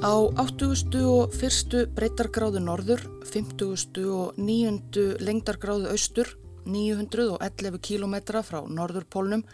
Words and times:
Á 0.00 0.16
80. 0.32 0.96
og 1.04 1.34
1. 1.36 1.74
breytargráðu 1.92 2.62
norður, 2.64 3.02
50. 3.28 4.00
og 4.08 4.38
9. 4.40 5.18
lengdargráðu 5.20 5.90
austur, 5.92 6.30
911 6.64 7.76
km 7.84 8.14
frá 8.40 8.62
norðurpólnum, 8.64 9.44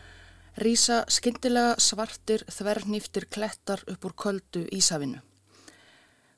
rýsa 0.63 1.01
skindilega 1.11 1.75
svartir 1.83 2.45
þvernýftir 2.47 3.27
klettar 3.27 3.83
upp 3.91 4.07
úr 4.07 4.15
köldu 4.15 4.63
Ísafinu. 4.71 5.19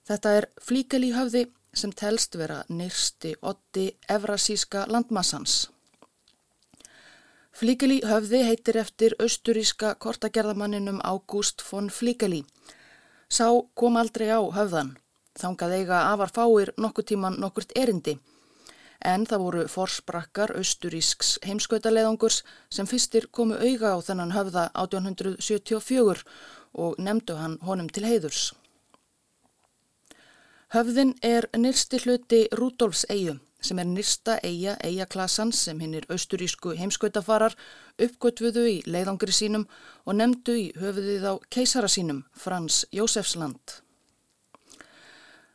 Þetta 0.09 0.32
er 0.38 0.48
flíkeli 0.56 1.12
höfði 1.12 1.45
sem 1.77 1.93
telst 1.93 2.40
vera 2.40 2.62
nýrsti 2.73 3.34
otti 3.43 3.90
evrasíska 4.09 4.87
landmassans. 4.88 5.68
Flíkeli 7.52 8.01
höfði 8.09 8.46
heitir 8.48 8.80
eftir 8.80 9.20
austuríska 9.20 9.98
kortagerðamanninum 10.01 11.04
Ágúst 11.04 11.60
von 11.68 11.93
Flíkeli 11.93 12.46
Sá 13.28 13.48
kom 13.77 13.96
aldrei 14.00 14.30
á 14.32 14.41
höfðan, 14.41 14.95
þangað 15.37 15.74
eiga 15.78 15.98
afar 16.12 16.30
fáir 16.32 16.73
nokkur 16.80 17.05
tíman 17.05 17.37
nokkurt 17.42 17.74
erindi, 17.77 18.14
en 19.04 19.27
það 19.28 19.42
voru 19.45 19.64
forsprakkar 19.68 20.54
austurísks 20.56 21.34
heimskautaleðangurs 21.45 22.42
sem 22.73 22.88
fyrstir 22.88 23.28
komu 23.30 23.59
auga 23.60 23.92
á 23.92 23.98
þennan 24.06 24.32
höfða 24.32 24.64
1874 24.84 26.24
og 26.84 26.96
nefndu 26.98 27.37
hann 27.37 27.59
honum 27.68 27.92
til 27.92 28.06
heiðurs. 28.09 28.54
Höfðin 30.73 31.15
er 31.24 31.49
nýrsti 31.56 32.01
hluti 32.04 32.46
Rúdolfs 32.52 33.04
eigum 33.12 33.45
sem 33.60 33.78
er 33.78 33.88
nýrsta 33.88 34.38
eiga, 34.46 34.76
eigaklasan 34.84 35.51
sem 35.52 35.80
hinn 35.82 35.96
er 35.98 36.06
austurísku 36.12 36.76
heimskautafarar 36.78 37.56
uppgötvuðu 37.98 38.65
í 38.70 38.76
leiðangri 38.87 39.34
sínum 39.34 39.66
og 40.06 40.18
nefndu 40.20 40.54
í 40.59 40.66
höfuðið 40.78 41.26
á 41.26 41.34
keisara 41.50 41.90
sínum, 41.90 42.23
Frans 42.32 42.84
Jósefsland. 42.95 43.80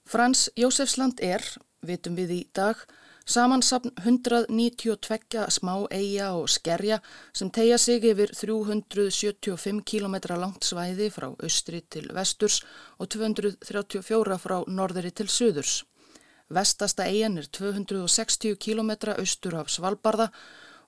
Frans 0.03 0.49
Jósefsland 0.59 1.23
er, 1.23 1.45
vitum 1.81 2.17
við 2.19 2.35
í 2.35 2.41
dag, 2.53 2.81
samansapn 3.23 3.93
192 4.03 5.45
smá 5.55 5.73
eiga 5.95 6.33
og 6.35 6.49
skerja 6.51 6.99
sem 7.31 7.49
tegja 7.55 7.77
sig 7.79 8.03
yfir 8.03 8.33
375 8.35 9.79
km 9.87 10.17
langt 10.35 10.67
svæði 10.67 11.07
frá 11.07 11.29
austri 11.31 11.81
til 11.87 12.11
vesturs 12.11 12.59
og 12.99 13.07
234 13.15 14.39
frá 14.43 14.59
norðri 14.67 15.15
til 15.15 15.31
söðurs. 15.31 15.83
Vestasta 16.49 17.05
eigin 17.05 17.37
er 17.37 17.47
260 17.47 18.57
km 18.59 18.91
austur 19.17 19.55
af 19.55 19.69
Svalbardha 19.69 20.29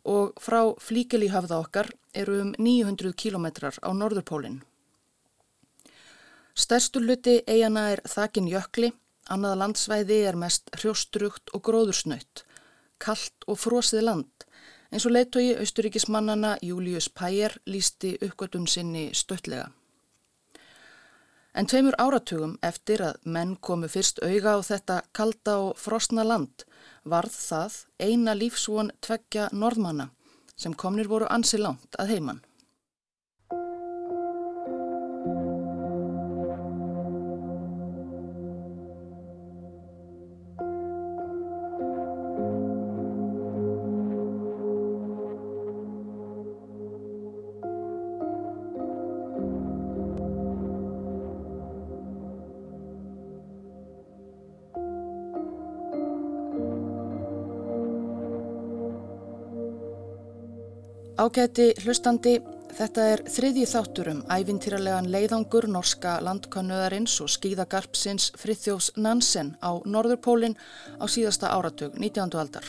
og 0.06 0.36
frá 0.42 0.62
flíkelíhafða 0.82 1.60
okkar 1.64 1.90
eru 2.14 2.42
um 2.42 2.54
900 2.60 3.14
km 3.14 3.48
á 3.82 3.90
norðurpólinn. 3.94 4.62
Stærstu 6.56 7.00
luti 7.00 7.42
eigana 7.48 7.90
er 7.92 8.02
þakin 8.08 8.48
jökli, 8.48 8.92
annað 9.30 9.58
landsvæði 9.60 10.20
er 10.30 10.38
mest 10.40 10.70
hrjóstrugt 10.78 11.52
og 11.54 11.64
gróðursnöytt, 11.68 12.46
kallt 13.00 13.48
og 13.48 13.60
frosið 13.60 14.06
land, 14.06 14.46
eins 14.92 15.08
og 15.08 15.16
leittói 15.18 15.58
austuríkismannana 15.60 16.56
Július 16.64 17.10
Pæjar 17.10 17.58
lísti 17.66 18.16
uppgötun 18.22 18.68
sinni 18.68 19.10
stöttlega. 19.14 19.72
En 21.56 21.68
tveimur 21.72 21.96
áratugum 22.04 22.58
eftir 22.68 23.00
að 23.00 23.22
menn 23.32 23.54
komu 23.64 23.88
fyrst 23.88 24.18
auga 24.20 24.58
á 24.58 24.68
þetta 24.70 24.96
kalda 25.16 25.54
og 25.64 25.78
frosna 25.80 26.26
land 26.28 26.66
varð 27.08 27.32
það 27.32 27.78
eina 28.04 28.34
lífsvon 28.36 28.92
tveggja 29.00 29.46
norðmanna 29.56 30.10
sem 30.60 30.76
komnir 30.76 31.08
voru 31.08 31.30
ansi 31.32 31.62
langt 31.62 31.96
að 31.96 32.12
heimann. 32.12 32.42
Ágæti 61.16 61.70
hlustandi, 61.80 62.42
þetta 62.76 63.04
er 63.14 63.22
þriðji 63.32 63.66
þátturum 63.72 64.18
ævintýralegan 64.28 65.06
leiðangur 65.08 65.64
norska 65.72 66.18
landkönnuðarins 66.28 67.14
og 67.24 67.30
skíðagarpsins 67.32 68.34
Frithjófs 68.36 68.90
Nansen 69.00 69.54
á 69.64 69.80
Norðurpólinn 69.88 70.58
á 71.00 71.08
síðasta 71.08 71.54
áratug, 71.56 71.96
19. 71.96 72.36
aldar. 72.36 72.68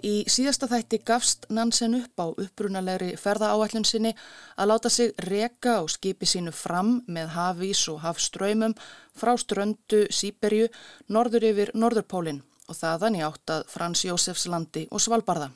Í 0.00 0.24
síðasta 0.24 0.70
þætti 0.72 1.02
gafst 1.04 1.44
Nansen 1.52 1.98
upp 2.00 2.16
á 2.16 2.26
upprunalegri 2.32 3.12
ferðaáætlun 3.20 3.84
sinni 3.84 4.16
að 4.56 4.72
láta 4.72 4.88
sig 4.88 5.12
reka 5.28 5.76
á 5.76 5.84
skipi 5.84 6.24
sínu 6.24 6.56
fram 6.56 7.02
með 7.04 7.36
hafís 7.36 7.84
og 7.92 8.00
hafströymum 8.08 8.78
frá 9.12 9.36
ströndu 9.36 10.06
Sýberju 10.08 10.72
norður 11.12 11.50
yfir 11.52 11.76
Norðurpólinn 11.76 12.40
og 12.72 12.80
þaðan 12.80 13.20
í 13.20 13.26
áttað 13.28 13.68
Frans 13.68 14.08
Jósefs 14.08 14.48
landi 14.48 14.88
og 14.88 15.04
Svalbardha. 15.04 15.52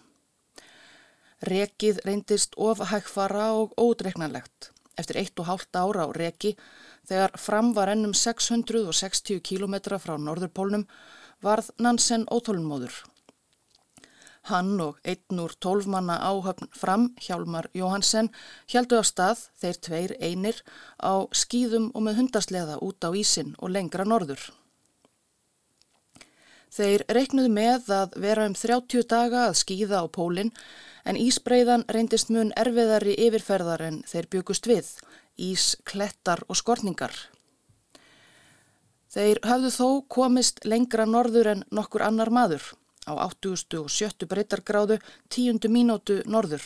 Rekið 1.42 1.98
reyndist 2.06 2.54
of 2.56 2.78
hægfara 2.92 3.48
og 3.58 3.72
ódreiknanlegt. 3.80 4.70
Eftir 4.98 5.18
eitt 5.18 5.40
og 5.42 5.48
hálft 5.48 5.74
ára 5.74 6.06
á 6.06 6.08
reki, 6.14 6.52
þegar 7.08 7.34
fram 7.40 7.72
var 7.74 7.90
ennum 7.90 8.12
660 8.14 9.40
km 9.42 9.74
frá 9.98 10.14
Norðurpólnum, 10.20 10.86
varð 11.42 11.72
Nansen 11.82 12.28
ótólunmóður. 12.30 12.94
Hann 14.50 14.78
og 14.82 14.98
einn 15.06 15.42
úr 15.42 15.52
tólfmanna 15.62 16.20
áhöfn 16.22 16.70
fram, 16.74 17.10
Hjálmar 17.22 17.68
Jóhansen, 17.78 18.30
heldu 18.70 18.98
af 18.98 19.06
stað, 19.10 19.46
þeir 19.58 19.78
tveir 19.86 20.16
einir, 20.18 20.62
á 20.98 21.26
skýðum 21.30 21.92
og 21.94 22.06
með 22.06 22.18
hundasleða 22.22 22.80
út 22.82 23.02
á 23.06 23.10
ísin 23.14 23.54
og 23.58 23.70
lengra 23.74 24.06
norður. 24.06 24.50
Þeir 26.72 27.02
reiknuðu 27.12 27.50
með 27.52 27.90
að 27.92 28.14
vera 28.22 28.46
um 28.48 28.54
30 28.56 29.04
daga 29.10 29.42
að 29.50 29.58
skýða 29.60 29.98
á 30.00 30.06
pólinn 30.08 30.52
en 31.04 31.18
Ísbreiðan 31.20 31.84
reyndist 31.92 32.30
mun 32.32 32.52
erfiðari 32.56 33.12
yfirferðar 33.26 33.82
en 33.84 33.98
þeir 34.08 34.28
byggust 34.32 34.68
við, 34.70 34.88
ís, 35.36 35.74
klettar 35.84 36.40
og 36.48 36.56
skorningar. 36.56 37.12
Þeir 39.12 39.42
höfðu 39.44 39.72
þó 39.74 39.88
komist 40.08 40.62
lengra 40.64 41.04
norður 41.04 41.50
en 41.52 41.64
nokkur 41.68 42.06
annar 42.06 42.30
maður, 42.32 42.64
á 43.04 43.12
80. 43.20 43.82
og 43.82 43.90
70 43.92 44.30
breytargráðu, 44.30 44.96
10. 45.28 45.68
mínútu 45.68 46.22
norður, 46.24 46.64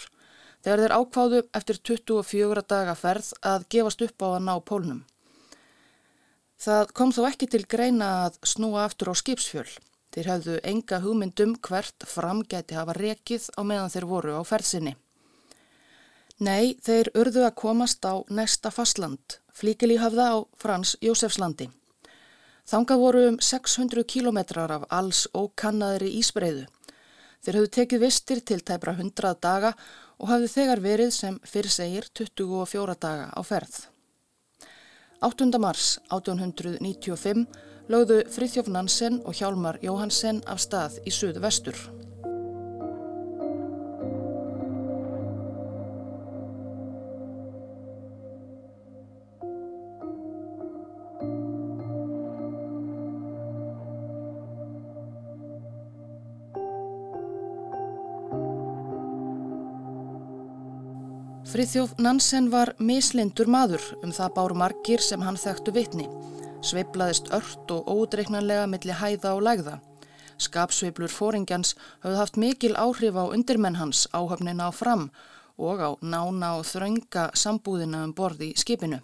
þegar 0.62 0.84
þeir 0.84 0.94
ákváðu 1.00 1.42
eftir 1.50 1.82
24 1.90 2.62
daga 2.62 2.94
ferð 2.94 3.32
að 3.42 3.66
gefast 3.74 4.06
upp 4.06 4.22
á 4.22 4.28
að 4.36 4.46
ná 4.46 4.54
pólnum. 4.62 5.02
Það 6.62 6.94
kom 6.94 7.10
þó 7.10 7.20
ekki 7.32 7.50
til 7.50 7.64
greina 7.66 8.12
að 8.28 8.38
snúa 8.46 8.86
aftur 8.86 9.10
á 9.10 9.14
skipsfjöl. 9.18 9.66
Þeir 10.16 10.28
hafðu 10.30 10.52
enga 10.64 10.96
hugmyndum 11.04 11.50
hvert 11.60 12.04
framgæti 12.08 12.72
hafa 12.72 12.94
rekið 12.96 13.50
á 13.52 13.60
meðan 13.68 13.90
þeir 13.92 14.06
voru 14.08 14.36
á 14.40 14.42
ferðsinni. 14.48 14.94
Nei, 16.40 16.78
þeir 16.80 17.10
urðu 17.20 17.42
að 17.44 17.58
komast 17.60 18.00
á 18.08 18.24
næsta 18.32 18.72
fastland, 18.72 19.36
flíkilíhafða 19.52 20.30
á 20.32 20.36
Frans 20.56 20.94
Jósefslandi. 21.04 21.66
Þanga 22.64 22.96
voru 22.96 23.26
um 23.28 23.36
600 23.44 24.06
kílometrar 24.08 24.72
af 24.72 24.88
alls 24.88 25.26
og 25.36 25.52
kannaðri 25.52 26.08
ísbreyðu. 26.22 26.64
Þeir 27.44 27.60
hafðu 27.60 27.72
tekið 27.76 28.04
vistir 28.08 28.40
til 28.40 28.62
tæpra 28.64 28.96
100 28.96 29.36
daga 29.44 29.74
og 30.16 30.32
hafðu 30.32 30.48
þegar 30.56 30.84
verið 30.88 31.12
sem 31.12 31.36
fyrir 31.44 31.76
segir 31.76 32.08
24 32.16 32.96
daga 33.04 33.28
á 33.36 33.40
ferð. 33.44 33.82
8. 35.20 35.52
mars 35.60 35.98
1895 36.08 37.44
lögðu 37.92 38.22
Fríþjóf 38.34 38.70
Nansen 38.72 39.20
og 39.24 39.36
Hjálmar 39.38 39.78
Jóhansen 39.84 40.42
af 40.50 40.58
stað 40.62 40.98
í 41.06 41.12
söðu 41.14 41.42
vestur. 41.44 41.78
Fríþjóf 61.46 61.94
Nansen 62.02 62.50
var 62.52 62.74
mislindur 62.82 63.48
maður 63.48 63.80
um 64.02 64.10
það 64.12 64.32
báru 64.34 64.56
margir 64.60 65.00
sem 65.00 65.22
hann 65.24 65.38
þekktu 65.40 65.72
vitni 65.72 66.08
sveiblaðist 66.66 67.30
ört 67.36 67.70
og 67.70 67.88
ódreiknanlega 67.88 68.66
millir 68.70 68.98
hæða 69.00 69.34
og 69.36 69.44
lægða. 69.46 69.78
Skapsveiblur 70.36 71.12
fóringjans 71.12 71.74
hafði 72.02 72.20
haft 72.20 72.36
mikil 72.36 72.74
áhrif 72.76 73.16
á 73.16 73.24
undirmenn 73.24 73.78
hans 73.80 74.04
áhafnina 74.12 74.68
á 74.68 74.72
fram 74.74 75.10
og 75.56 75.80
á 75.80 75.90
nána 76.02 76.56
og 76.58 76.66
þrönga 76.68 77.30
sambúðina 77.32 78.02
um 78.04 78.12
borði 78.12 78.52
í 78.52 78.58
skipinu. 78.60 79.00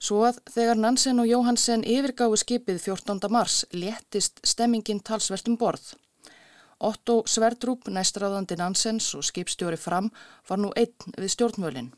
Svo 0.00 0.22
að 0.24 0.38
þegar 0.48 0.78
Nansen 0.80 1.20
og 1.20 1.28
Jóhansen 1.28 1.82
yfirgáðu 1.84 2.38
skipið 2.40 2.78
14. 2.86 3.20
mars 3.28 3.64
léttist 3.72 4.40
stemmingin 4.44 5.02
talsvert 5.04 5.48
um 5.48 5.58
borð. 5.60 5.92
Otto 6.80 7.22
Sverdrup, 7.28 7.90
næstráðandi 7.92 8.56
Nansens 8.56 9.10
og 9.16 9.26
skipstjóri 9.28 9.76
fram 9.76 10.08
var 10.48 10.60
nú 10.60 10.70
einn 10.80 11.16
við 11.18 11.34
stjórnmölinn. 11.34 11.90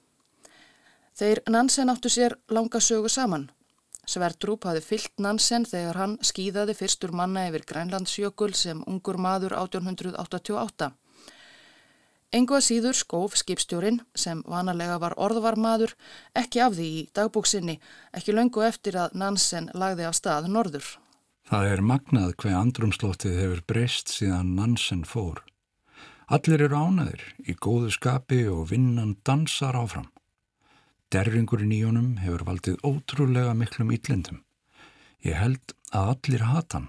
Þeir 1.15 1.45
Nansen 1.55 1.93
áttu 1.93 2.11
sér 2.11 2.35
langa 2.51 2.81
sögu 2.83 3.11
saman. 3.11 3.51
Sverdrup 4.03 4.65
hafi 4.67 4.83
fyllt 4.83 5.23
Nansen 5.23 5.65
þegar 5.69 6.01
hann 6.01 6.17
skýðaði 6.27 6.75
fyrstur 6.75 7.13
manna 7.15 7.47
yfir 7.51 7.63
Grænlandsjökul 7.69 8.51
sem 8.59 8.83
ungur 8.91 9.19
maður 9.21 9.55
1888. 9.61 10.91
Engu 12.33 12.57
að 12.57 12.65
síður 12.65 12.97
skóf 12.97 13.35
skipstjórin 13.37 14.01
sem 14.17 14.41
vanalega 14.49 14.97
var 14.99 15.15
orðvarmaður 15.21 15.93
ekki 16.39 16.63
af 16.65 16.75
því 16.79 16.89
í 16.89 17.03
dagbúksinni, 17.15 17.77
ekki 18.17 18.33
löngu 18.33 18.65
eftir 18.65 18.97
að 18.97 19.19
Nansen 19.21 19.69
lagði 19.77 20.09
af 20.09 20.17
stað 20.17 20.49
norður. 20.49 20.87
Það 21.51 21.69
er 21.69 21.83
magnað 21.85 22.35
hver 22.41 22.57
andrumslóttið 22.57 23.39
hefur 23.43 23.65
breyst 23.69 24.15
síðan 24.15 24.55
Nansen 24.57 25.03
fór. 25.05 25.43
Allir 26.33 26.65
eru 26.65 26.79
ánaðir 26.79 27.23
í 27.45 27.53
góðu 27.53 27.93
skapi 27.93 28.47
og 28.49 28.71
vinnan 28.71 29.19
dansar 29.27 29.77
áfram. 29.77 30.09
Derringurinn 31.13 31.75
í 31.77 31.83
honum 31.85 32.15
hefur 32.23 32.47
valdið 32.49 32.79
ótrúlega 32.89 33.53
miklum 33.53 33.91
íllendum. 33.93 34.39
Ég 35.21 35.37
held 35.37 35.75
að 35.93 36.13
allir 36.15 36.45
hata 36.49 36.79
hann. 36.79 36.87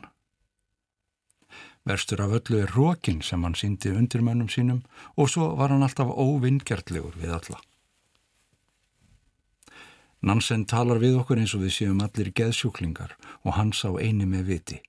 Verstur 1.83 2.23
af 2.23 2.31
öllu 2.37 2.61
er 2.63 2.71
rókin 2.71 3.19
sem 3.21 3.43
hann 3.43 3.57
síndi 3.59 3.91
undir 3.91 4.23
mönnum 4.23 4.47
sínum 4.47 4.79
og 5.19 5.27
svo 5.33 5.49
var 5.59 5.73
hann 5.75 5.83
alltaf 5.83 6.07
óvingjartlegur 6.07 7.17
við 7.19 7.35
alla. 7.35 7.59
Nansen 10.23 10.63
talar 10.71 11.03
við 11.03 11.19
okkur 11.19 11.41
eins 11.41 11.51
og 11.57 11.65
við 11.65 11.75
séum 11.81 11.99
allir 12.05 12.31
geðsjúklingar 12.31 13.17
og 13.43 13.57
hans 13.57 13.83
á 13.83 13.91
eini 13.99 14.23
með 14.23 14.47
viti. 14.53 14.79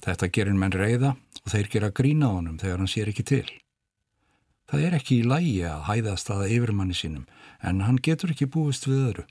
Þetta 0.00 0.32
gerir 0.32 0.56
menn 0.56 0.72
reyða 0.72 1.18
og 1.44 1.52
þeir 1.52 1.68
gera 1.74 1.92
grína 1.92 2.32
á 2.32 2.36
honum 2.38 2.56
þegar 2.56 2.80
hann 2.80 2.88
sér 2.88 3.12
ekki 3.12 3.28
til. 3.28 3.48
Það 4.72 4.86
er 4.86 4.96
ekki 4.96 5.20
í 5.20 5.28
lægi 5.28 5.58
að 5.68 5.84
hæðast 5.90 6.32
aða 6.32 6.48
yfirmanni 6.48 6.96
sínum 6.96 7.28
en 7.62 7.82
hann 7.86 7.98
getur 8.02 8.32
ekki 8.34 8.48
búist 8.50 8.86
við 8.88 9.04
öðru. 9.08 9.26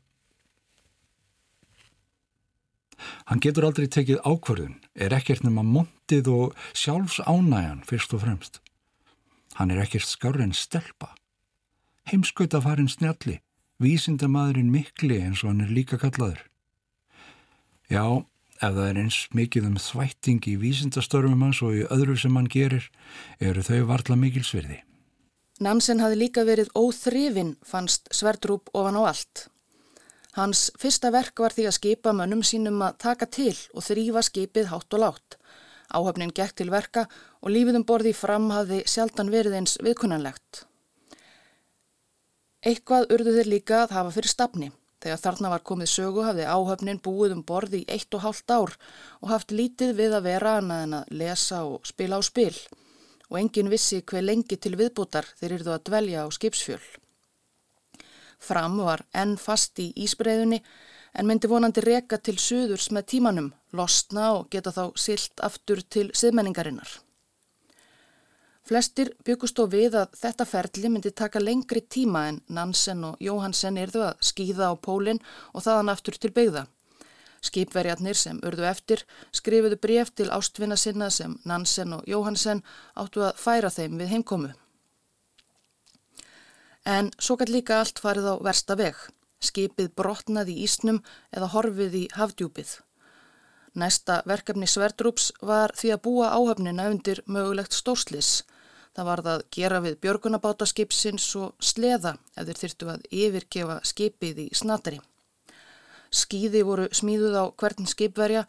Hann 3.30 3.42
getur 3.44 3.68
aldrei 3.68 3.88
tekið 3.92 4.24
ákvörðun, 4.26 4.78
er 4.96 5.14
ekkert 5.14 5.44
nema 5.46 5.64
montið 5.64 6.30
og 6.34 6.56
sjálfs 6.74 7.20
ánæjan 7.28 7.84
fyrst 7.88 8.16
og 8.18 8.24
fremst. 8.24 8.62
Hann 9.58 9.72
er 9.74 9.84
ekkert 9.84 10.08
skárið 10.08 10.48
en 10.48 10.56
stelpa. 10.58 11.12
Heimskauta 12.10 12.62
farin 12.64 12.90
snjalli, 12.90 13.40
vísindamaðurinn 13.84 14.72
mikli 14.74 15.20
eins 15.22 15.44
og 15.44 15.52
hann 15.52 15.66
er 15.66 15.74
líka 15.74 16.00
kallaður. 16.02 16.42
Já, 17.92 18.24
ef 18.58 18.74
það 18.74 18.84
er 18.88 19.02
eins 19.04 19.20
mikið 19.36 19.70
um 19.70 19.80
þvætting 19.82 20.50
í 20.50 20.58
vísindastörfum 20.62 21.46
hans 21.46 21.62
og 21.66 21.78
í 21.78 21.86
öðru 21.94 22.18
sem 22.20 22.36
hann 22.36 22.50
gerir, 22.52 22.90
eru 23.40 23.64
þau 23.64 23.86
varla 23.92 24.18
mikilsverði. 24.20 24.82
Nansen 25.58 26.04
hafi 26.04 26.18
líka 26.20 26.44
verið 26.46 26.70
óþrifin, 26.78 27.56
fannst 27.66 28.12
Sverdrup 28.14 28.70
ofan 28.78 29.00
á 29.02 29.10
allt. 29.10 29.48
Hans 30.38 30.68
fyrsta 30.78 31.10
verk 31.10 31.42
var 31.42 31.56
því 31.56 31.64
að 31.66 31.78
skipa 31.80 32.14
mönnum 32.14 32.44
sínum 32.46 32.78
að 32.86 33.00
taka 33.02 33.26
til 33.26 33.56
og 33.74 33.82
þrýfa 33.88 34.22
skipið 34.28 34.70
hátt 34.70 34.94
og 34.94 35.02
látt. 35.02 35.38
Áhöfnin 35.90 36.34
gekk 36.36 36.60
til 36.60 36.70
verka 36.70 37.08
og 37.42 37.50
lífið 37.50 37.80
um 37.80 37.88
borði 37.90 38.14
fram 38.14 38.52
hafði 38.54 38.84
sjaldan 38.86 39.34
verið 39.34 39.58
eins 39.58 39.78
viðkunnanlegt. 39.82 40.68
Eitthvað 42.62 43.10
urðu 43.18 43.34
þeir 43.40 43.50
líka 43.50 43.84
að 43.88 43.98
hafa 43.98 44.14
fyrir 44.14 44.34
stafni. 44.36 44.72
Þegar 45.02 45.24
þarna 45.24 45.56
var 45.56 45.66
komið 45.66 45.90
sögu 45.90 46.26
hafði 46.26 46.46
áhöfnin 46.46 47.02
búið 47.02 47.34
um 47.34 47.46
borði 47.48 47.82
í 47.82 47.90
eitt 47.98 48.14
og 48.14 48.28
hálft 48.28 48.54
ár 48.54 48.78
og 49.24 49.32
haft 49.34 49.54
lítið 49.54 49.98
við 49.98 50.20
að 50.20 50.30
vera 50.30 50.58
annað 50.62 50.84
en 50.86 51.00
að 51.00 51.16
lesa 51.22 51.66
og 51.66 51.86
spila 51.90 52.18
á 52.18 52.22
spil. 52.22 52.54
Og 53.28 53.40
engin 53.42 53.72
vissi 53.72 54.02
hver 54.02 54.24
lengi 54.24 54.56
til 54.56 54.78
viðbútar 54.80 55.28
þeir 55.40 55.58
yrðu 55.58 55.74
að 55.76 55.84
dvelja 55.90 56.24
á 56.24 56.28
skipsfjöl. 56.32 56.84
Fram 58.40 58.78
var 58.86 59.04
enn 59.18 59.36
fast 59.42 59.80
í 59.82 59.90
ísbreyðunni 60.06 60.62
en 61.18 61.28
myndi 61.28 61.50
vonandi 61.50 61.82
reka 61.82 62.20
til 62.22 62.38
suðurs 62.38 62.92
með 62.94 63.10
tímanum, 63.14 63.50
losna 63.74 64.30
og 64.38 64.48
geta 64.54 64.72
þá 64.72 64.86
silt 64.96 65.44
aftur 65.44 65.82
til 65.82 66.12
siðmenningarinnar. 66.14 66.88
Flestir 68.68 69.14
byggust 69.24 69.60
og 69.64 69.72
við 69.72 69.96
að 69.96 70.16
þetta 70.20 70.46
ferli 70.46 70.90
myndi 70.92 71.14
taka 71.16 71.40
lengri 71.40 71.82
tíma 71.88 72.26
en 72.28 72.42
Nansen 72.52 73.06
og 73.08 73.22
Jóhansen 73.24 73.80
yrðu 73.80 74.04
að 74.10 74.26
skýða 74.30 74.72
á 74.72 74.74
pólinn 74.76 75.22
og 75.54 75.64
þaðan 75.64 75.94
aftur 75.94 76.20
til 76.20 76.34
byggða. 76.36 76.66
Skipverjarnir 77.46 78.18
sem 78.18 78.40
urðu 78.46 78.66
eftir 78.70 79.04
skrifuðu 79.36 79.78
bref 79.82 80.14
til 80.16 80.30
ástvinna 80.34 80.78
sinna 80.78 81.10
sem 81.14 81.38
Nansen 81.46 81.94
og 81.98 82.08
Jóhansen 82.10 82.64
áttu 82.96 83.26
að 83.28 83.38
færa 83.42 83.70
þeim 83.74 84.00
við 84.02 84.14
heimkomu. 84.16 84.54
En 86.88 87.12
svo 87.20 87.36
gæti 87.38 87.58
líka 87.58 87.82
allt 87.82 88.00
farið 88.00 88.32
á 88.32 88.36
versta 88.48 88.78
veg. 88.80 88.96
Skipið 89.44 89.90
brotnaði 90.00 90.56
í 90.56 90.66
ísnum 90.66 91.02
eða 91.36 91.52
horfið 91.54 91.98
í 92.00 92.04
hafdjúpið. 92.16 92.70
Næsta 93.78 94.22
verkefni 94.26 94.66
Sverdrups 94.66 95.30
var 95.46 95.76
því 95.78 95.92
að 95.94 96.04
búa 96.08 96.32
áhöfnina 96.34 96.88
undir 96.90 97.22
mögulegt 97.28 97.76
stórslis. 97.78 98.42
Það 98.96 99.10
var 99.10 99.22
það 99.28 99.44
gera 99.54 99.82
við 99.84 100.00
björgunabátaskipsins 100.06 101.28
og 101.38 101.54
sleða 101.62 102.16
þeir 102.34 102.62
þyrtu 102.64 102.90
að 102.96 103.06
yfirgefa 103.12 103.78
skipið 103.86 104.42
í 104.48 104.50
snatari. 104.58 104.98
Skíði 106.12 106.64
voru 106.68 106.88
smíðuð 106.92 107.36
á 107.36 107.46
hvern 107.60 107.90
skipverja 107.90 108.46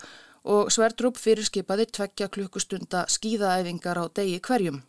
og 0.48 0.70
Sverdrup 0.72 1.18
fyrirskipaði 1.20 1.88
tvekja 1.92 2.28
klukkustunda 2.32 3.04
skíðaæfingar 3.10 3.98
á 4.00 4.04
degi 4.14 4.38
hverjum. 4.40 4.82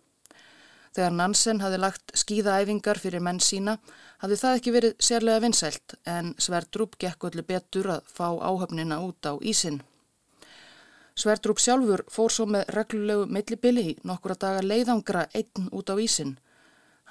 Þegar 0.96 1.14
Nansen 1.14 1.62
hafi 1.62 1.78
lagt 1.78 2.14
skýðaæfingar 2.18 3.00
fyrir 3.02 3.22
menn 3.22 3.42
sína 3.44 3.78
hafi 4.24 4.38
það 4.42 4.58
ekki 4.58 4.74
verið 4.74 4.96
sérlega 5.06 5.44
vinsælt 5.44 5.96
en 6.10 6.34
Sverdrup 6.42 6.98
gekk 7.02 7.30
öllu 7.30 7.46
betur 7.46 7.92
að 7.98 8.10
fá 8.10 8.28
áhöfnina 8.34 8.98
út 9.06 9.30
á 9.30 9.38
ísin. 9.42 9.82
Sverdrup 11.20 11.60
sjálfur 11.60 12.06
fór 12.08 12.32
svo 12.32 12.46
með 12.48 12.70
reglulegu 12.74 13.26
millibili 13.28 13.86
í 13.92 13.96
nokkura 14.08 14.38
daga 14.40 14.64
leiðangra 14.64 15.26
einn 15.36 15.68
út 15.76 15.92
á 15.92 15.96
ísin. 16.00 16.38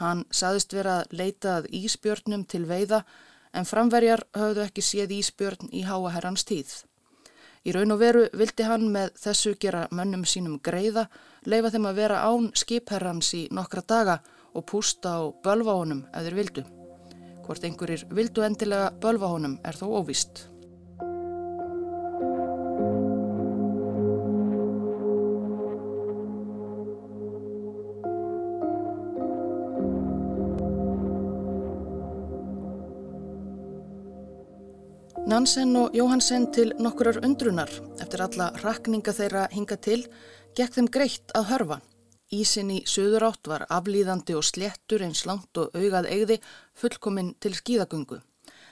Hann 0.00 0.24
saðist 0.30 0.72
vera 0.72 1.02
að 1.02 1.16
leitað 1.20 1.66
ísbjörnum 1.74 2.46
til 2.48 2.64
veiða 2.66 3.02
en 3.52 3.68
framverjar 3.68 4.24
höfðu 4.36 4.64
ekki 4.66 4.84
séð 4.84 5.14
ísbjörn 5.18 5.70
í 5.72 5.84
háaherrans 5.88 6.44
tíð. 6.48 6.72
Í 7.66 7.74
raun 7.74 7.92
og 7.92 8.00
veru 8.00 8.26
vildi 8.38 8.64
hann 8.64 8.86
með 8.94 9.14
þessu 9.20 9.54
gera 9.60 9.86
mönnum 9.92 10.24
sínum 10.24 10.60
greiða, 10.64 11.08
leifa 11.44 11.72
þeim 11.74 11.88
að 11.90 11.98
vera 12.02 12.20
án 12.24 12.50
skipherrans 12.56 13.32
í 13.36 13.46
nokkra 13.52 13.82
daga 13.82 14.20
og 14.54 14.66
pústa 14.70 15.18
á 15.18 15.22
bölváhunum 15.44 16.06
ef 16.12 16.28
þeir 16.28 16.38
vildu. 16.38 16.64
Hvort 17.44 17.64
einhverjir 17.64 18.06
vildu 18.12 18.44
endilega 18.46 18.92
bölváhunum 19.02 19.58
er 19.64 19.76
þó 19.76 19.88
óvist. 20.00 20.46
Nansen 35.28 35.76
og 35.76 35.92
Jóhansen 35.92 36.46
til 36.56 36.70
nokkurar 36.80 37.18
undrunar 37.20 37.68
eftir 38.00 38.22
alla 38.24 38.46
rakninga 38.62 39.12
þeirra 39.12 39.42
hinga 39.52 39.76
til 39.76 39.98
gekk 40.56 40.78
þeim 40.78 40.86
greitt 40.88 41.34
að 41.36 41.50
hörfa. 41.50 41.76
Ísin 42.32 42.70
í 42.72 42.78
söður 42.88 43.26
átt 43.28 43.50
var 43.52 43.66
aflýðandi 43.68 44.38
og 44.38 44.46
slettur 44.48 45.04
eins 45.04 45.26
langt 45.28 45.60
og 45.60 45.76
augað 45.76 46.08
eigði 46.14 46.38
fullkominn 46.80 47.34
til 47.44 47.52
skíðagöngu. 47.58 48.22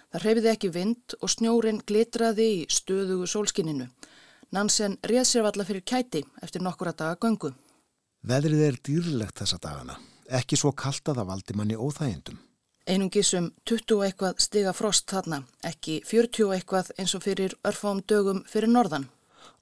Það 0.09 0.25
reyfiði 0.25 0.53
ekki 0.55 0.73
vind 0.73 1.19
og 1.21 1.35
snjórin 1.35 1.83
glitraði 1.85 2.49
í 2.55 2.67
stöðugu 2.73 3.29
sólskinninu. 3.29 3.91
Nansen 4.57 4.97
réð 5.05 5.29
sér 5.29 5.45
valla 5.45 5.69
fyrir 5.69 5.85
kæti 5.85 6.25
eftir 6.41 6.65
nokkura 6.65 6.97
daga 6.97 7.21
göngu. 7.21 7.53
Veðrið 8.25 8.65
er 8.71 8.81
dýrlegt 8.81 9.45
þessa 9.45 9.61
dagana, 9.61 10.01
ekki 10.33 10.57
svo 10.57 10.73
kallt 10.73 11.05
að 11.05 11.21
það 11.21 11.33
valdi 11.35 11.61
manni 11.61 11.77
óþægindum. 11.77 12.46
Einungisum 12.87 13.49
20 13.67 14.05
eitthvað 14.07 14.37
stiga 14.39 14.71
frost 14.71 15.09
þarna, 15.11 15.41
ekki 15.67 15.97
40 16.07 16.53
eitthvað 16.55 16.93
eins 17.03 17.17
og 17.19 17.25
fyrir 17.25 17.57
örfám 17.67 17.99
dögum 18.07 18.45
fyrir 18.47 18.71
norðan. 18.71 19.09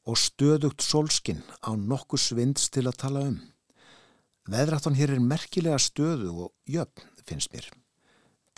Og 0.04 0.19
stöðugt 0.21 0.85
sólskinn 0.85 1.40
á 1.64 1.73
nokkuð 1.73 2.21
svinds 2.21 2.69
til 2.69 2.85
að 2.85 2.99
tala 3.00 3.23
um. 3.31 3.38
Veðráttan 4.45 4.99
hér 4.99 5.14
er 5.14 5.25
merkilega 5.25 5.78
stöðu 5.81 6.35
og 6.35 6.52
jöfn, 6.69 7.09
finnst 7.25 7.54
mér. 7.57 7.71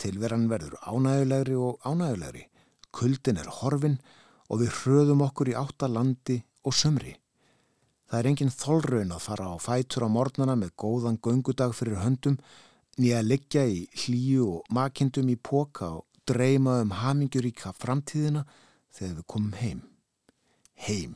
Tilveran 0.03 0.49
verður 0.51 0.75
ánægulegri 0.83 1.55
og 1.55 1.79
ánægulegri. 1.87 2.49
Kuldin 2.91 3.39
er 3.39 3.47
horfin 3.61 4.01
og 4.51 4.65
við 4.65 4.75
hröðum 4.81 5.23
okkur 5.29 5.53
í 5.53 5.55
áttalandi 5.55 6.41
og 6.67 6.75
sömri. 6.75 7.15
Það 8.11 8.19
er 8.19 8.33
engin 8.33 8.51
þólraun 8.51 9.15
að 9.15 9.25
fara 9.31 9.47
á 9.47 9.55
fætur 9.63 10.03
á 10.03 10.09
mornana 10.11 10.59
með 10.59 10.75
góðan 10.75 11.23
göngudag 11.23 11.71
fyrir 11.71 12.03
höndum 12.03 12.35
nýja 13.01 13.21
að 13.21 13.29
leggja 13.31 13.63
í 13.69 13.79
hlýju 14.03 14.47
og 14.55 14.71
makindum 14.73 15.29
í 15.29 15.37
póka 15.37 15.89
og 15.99 16.05
dreyma 16.27 16.81
um 16.83 16.91
hamingjuríka 16.97 17.73
framtíðina 17.77 18.43
þegar 18.93 19.15
við 19.19 19.27
komum 19.33 19.55
heim. 19.57 19.81
Heim. 20.75 21.15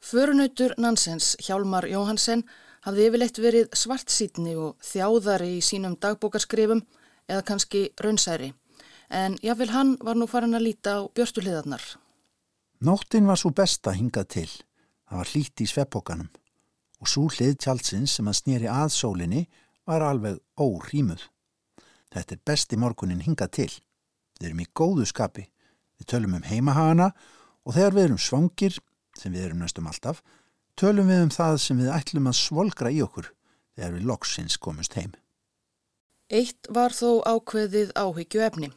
Förunautur 0.00 0.74
Nansens, 0.78 1.34
Hjálmar 1.42 1.88
Jóhansen, 1.90 2.44
hafði 2.86 3.08
yfirleitt 3.08 3.40
verið 3.42 3.72
svartsýtni 3.74 4.54
og 4.54 4.76
þjáðari 4.84 5.56
í 5.56 5.64
sínum 5.64 5.96
dagbókarskrifum 5.98 6.84
eða 7.26 7.42
kannski 7.48 7.88
raunsæri. 7.98 8.52
En 9.10 9.38
jáfnvel 9.42 9.72
hann 9.74 9.96
var 10.02 10.18
nú 10.18 10.28
farin 10.30 10.54
að 10.54 10.68
líta 10.68 10.98
á 10.98 11.10
björstuhliðarnar. 11.10 11.82
Nóttin 12.86 13.26
var 13.26 13.40
svo 13.40 13.50
besta 13.50 13.94
hingað 13.96 14.28
til. 14.36 14.50
Það 15.06 15.18
var 15.22 15.32
hlýtt 15.32 15.62
í 15.62 15.70
sveppókanum 15.70 16.30
og 16.96 17.10
svo 17.10 17.26
hlið 17.28 17.58
tjálsins 17.60 18.16
sem 18.16 18.28
að 18.30 18.38
snýri 18.40 18.68
að 18.72 18.88
sólinni 18.94 19.42
var 19.86 20.04
alveg 20.04 20.38
órýmuð. 20.58 21.22
Þetta 22.12 22.34
er 22.36 22.42
besti 22.46 22.78
morgunin 22.80 23.22
hingað 23.24 23.52
til. 23.58 23.72
Við 24.40 24.50
erum 24.50 24.62
í 24.64 24.68
góðu 24.76 25.06
skapi. 25.08 25.46
Við 25.96 26.10
tölum 26.12 26.36
um 26.38 26.46
heimahagana 26.46 27.12
og 27.64 27.76
þegar 27.76 27.96
við 27.96 28.08
erum 28.08 28.20
svangir, 28.20 28.78
sem 29.16 29.32
við 29.32 29.48
erum 29.48 29.62
næstum 29.64 29.88
alltaf, 29.88 30.22
tölum 30.76 31.08
við 31.08 31.22
um 31.26 31.32
það 31.32 31.60
sem 31.62 31.78
við 31.80 31.92
ætlum 31.94 32.28
að 32.30 32.40
svolgra 32.40 32.92
í 32.92 33.00
okkur 33.04 33.30
þegar 33.76 33.94
við 33.96 34.10
loksins 34.10 34.58
komumst 34.60 34.96
heim. 34.98 35.14
Eitt 36.28 36.68
var 36.74 36.94
þó 36.94 37.22
ákveðið 37.22 37.94
áhyggju 37.94 38.42
efni. 38.42 38.72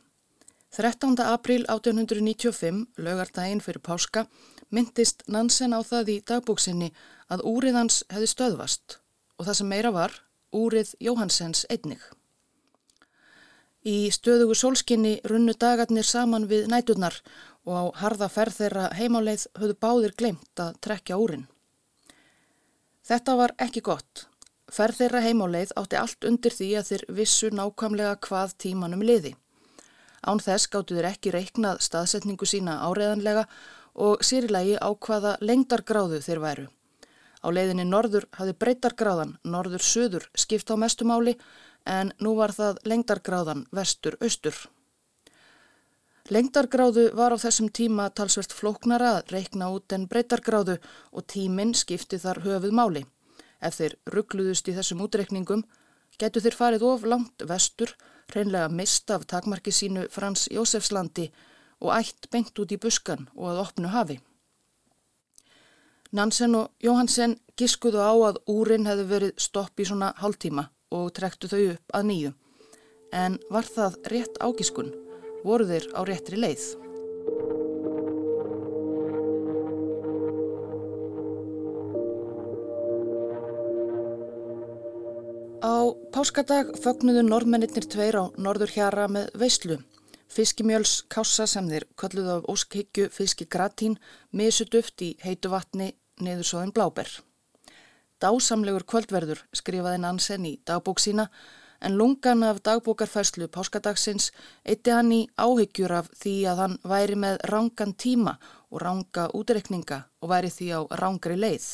13. 0.75 1.17
april 1.25 1.63
1895, 1.65 2.83
lögardaginn 3.01 3.61
fyrir 3.65 3.81
páska, 3.81 4.27
myndist 4.69 5.23
Nansen 5.25 5.73
á 5.73 5.81
það 5.81 6.11
í 6.13 6.17
dagbóksinni 6.29 6.91
að 7.33 7.45
úrið 7.49 7.79
hans 7.79 8.03
hefði 8.13 8.29
stöðvast 8.29 8.99
og 9.39 9.47
það 9.47 9.57
sem 9.57 9.71
meira 9.71 9.91
var, 9.95 10.13
úrið 10.55 10.95
Jóhansens 10.99 11.65
einnig. 11.69 12.01
Í 13.87 14.09
stöðugu 14.11 14.57
sólskinni 14.59 15.19
runnu 15.23 15.53
dagarnir 15.55 16.03
saman 16.03 16.49
við 16.49 16.67
næturnar 16.67 17.21
og 17.63 17.75
á 17.75 17.83
harða 18.01 18.27
ferð 18.31 18.57
þeirra 18.59 18.87
heimáleið 18.97 19.45
höfðu 19.59 19.77
báðir 19.79 20.15
glemt 20.19 20.59
að 20.59 20.75
trekja 20.83 21.19
úrin. 21.21 21.45
Þetta 23.07 23.35
var 23.39 23.53
ekki 23.57 23.81
gott. 23.81 24.25
Ferð 24.69 24.99
þeirra 25.01 25.21
heimáleið 25.25 25.71
átti 25.79 25.97
allt 25.97 26.25
undir 26.27 26.53
því 26.53 26.67
að 26.77 26.89
þeir 26.91 27.05
vissu 27.21 27.49
nákvæmlega 27.49 28.17
hvað 28.27 28.57
tímanum 28.65 29.05
liði. 29.05 29.35
Án 30.27 30.41
þess 30.43 30.67
gáttu 30.67 30.97
þeir 30.97 31.07
ekki 31.13 31.31
reiknað 31.33 31.79
staðsetningu 31.85 32.45
sína 32.45 32.81
áreðanlega 32.83 33.47
og 33.95 34.21
sérilegi 34.25 34.75
á 34.75 34.89
hvaða 34.91 35.37
lengdargráðu 35.41 36.19
þeir 36.25 36.43
væru. 36.43 36.67
Á 37.39 37.47
leiðinni 37.55 37.85
norður 37.87 38.27
hafði 38.35 38.55
breytargráðan 38.63 39.37
norður-söður 39.43 40.27
skipt 40.35 40.71
á 40.71 40.75
mestumáli 40.75 41.37
en 41.87 42.11
nú 42.19 42.35
var 42.35 42.51
það 42.55 42.81
lengdargráðan 42.91 43.65
vestur-austur. 43.71 44.57
Lengdargráðu 46.29 47.07
var 47.17 47.33
á 47.33 47.37
þessum 47.41 47.71
tíma 47.73 48.09
talsvert 48.13 48.51
flóknara 48.53 49.15
að 49.17 49.31
reikna 49.33 49.71
út 49.73 49.95
en 49.95 50.05
breytargráðu 50.11 50.75
og 51.09 51.25
tíminn 51.25 51.73
skipti 51.73 52.19
þar 52.21 52.43
höfuð 52.43 52.75
máli. 52.75 53.05
Ef 53.59 53.79
þeir 53.79 53.95
ruggluðust 54.13 54.69
í 54.69 54.75
þessum 54.77 55.01
útreikningum, 55.07 55.63
getur 56.21 56.45
þeir 56.45 56.59
farið 56.59 56.85
of 56.85 57.07
langt 57.07 57.47
vestur, 57.49 57.95
reynlega 58.35 58.69
mist 58.69 59.09
af 59.09 59.25
takmarki 59.25 59.73
sínu 59.73 60.05
Frans 60.13 60.45
Jósefslandi 60.53 61.31
og 61.81 61.95
ætt 61.97 62.29
beint 62.29 62.53
út 62.61 62.75
í 62.75 62.77
buskan 62.77 63.25
og 63.33 63.49
að 63.49 63.63
opnu 63.65 63.89
hafi. 63.89 64.19
Nansen 66.09 66.55
og 66.57 66.71
Jóhansen 66.81 67.35
giskuðu 67.53 67.99
á 68.01 68.09
að 68.09 68.37
úrin 68.49 68.87
hefði 68.89 69.03
verið 69.11 69.33
stopp 69.37 69.77
í 69.77 69.85
svona 69.85 70.07
hálftíma 70.17 70.63
og 70.97 71.11
trektu 71.13 71.45
þau 71.51 71.59
upp 71.75 71.93
að 71.93 72.07
nýju. 72.09 72.31
En 73.13 73.35
var 73.53 73.69
það 73.69 73.97
rétt 74.13 74.39
ágiskun? 74.41 74.89
Voru 75.45 75.67
þeir 75.69 75.85
á 75.93 76.01
réttri 76.09 76.41
leið? 76.41 76.65
Á 85.61 85.93
páskadag 86.09 86.73
fögnuðu 86.81 87.21
norðmennir 87.29 87.85
tveir 87.85 88.17
á 88.17 88.25
norður 88.33 88.73
hjara 88.73 89.05
með 89.13 89.29
veislu. 89.37 89.77
Fiskimjöls 90.29 91.03
kássa 91.09 91.47
sem 91.49 91.65
þeir 91.71 91.87
kalluðu 91.97 92.35
af 92.35 92.49
óskhyggju 92.53 93.07
fiskigratín 93.13 93.97
misuduft 94.31 95.01
í 95.01 95.15
heitu 95.23 95.49
vatni 95.49 95.95
neður 96.21 96.45
svoðin 96.45 96.73
bláber. 96.75 97.09
Dásamlegur 98.21 98.85
kvöldverður 98.85 99.41
skrifaði 99.55 100.03
Nansen 100.03 100.45
í 100.45 100.59
dagbók 100.67 101.01
sína 101.01 101.29
en 101.81 101.97
lungan 101.97 102.43
af 102.43 102.61
dagbókarfærslu 102.67 103.47
páskadagsins 103.47 104.29
eitti 104.65 104.91
hann 104.93 105.11
í 105.15 105.19
áhyggjur 105.39 105.93
af 106.01 106.09
því 106.21 106.35
að 106.51 106.63
hann 106.63 106.79
væri 106.93 107.19
með 107.25 107.41
rángan 107.49 107.95
tíma 107.95 108.37
og 108.69 108.81
ránga 108.83 109.29
útrekninga 109.33 110.03
og 110.21 110.33
væri 110.33 110.51
því 110.53 110.67
á 110.75 110.79
rángri 111.01 111.39
leið. 111.39 111.69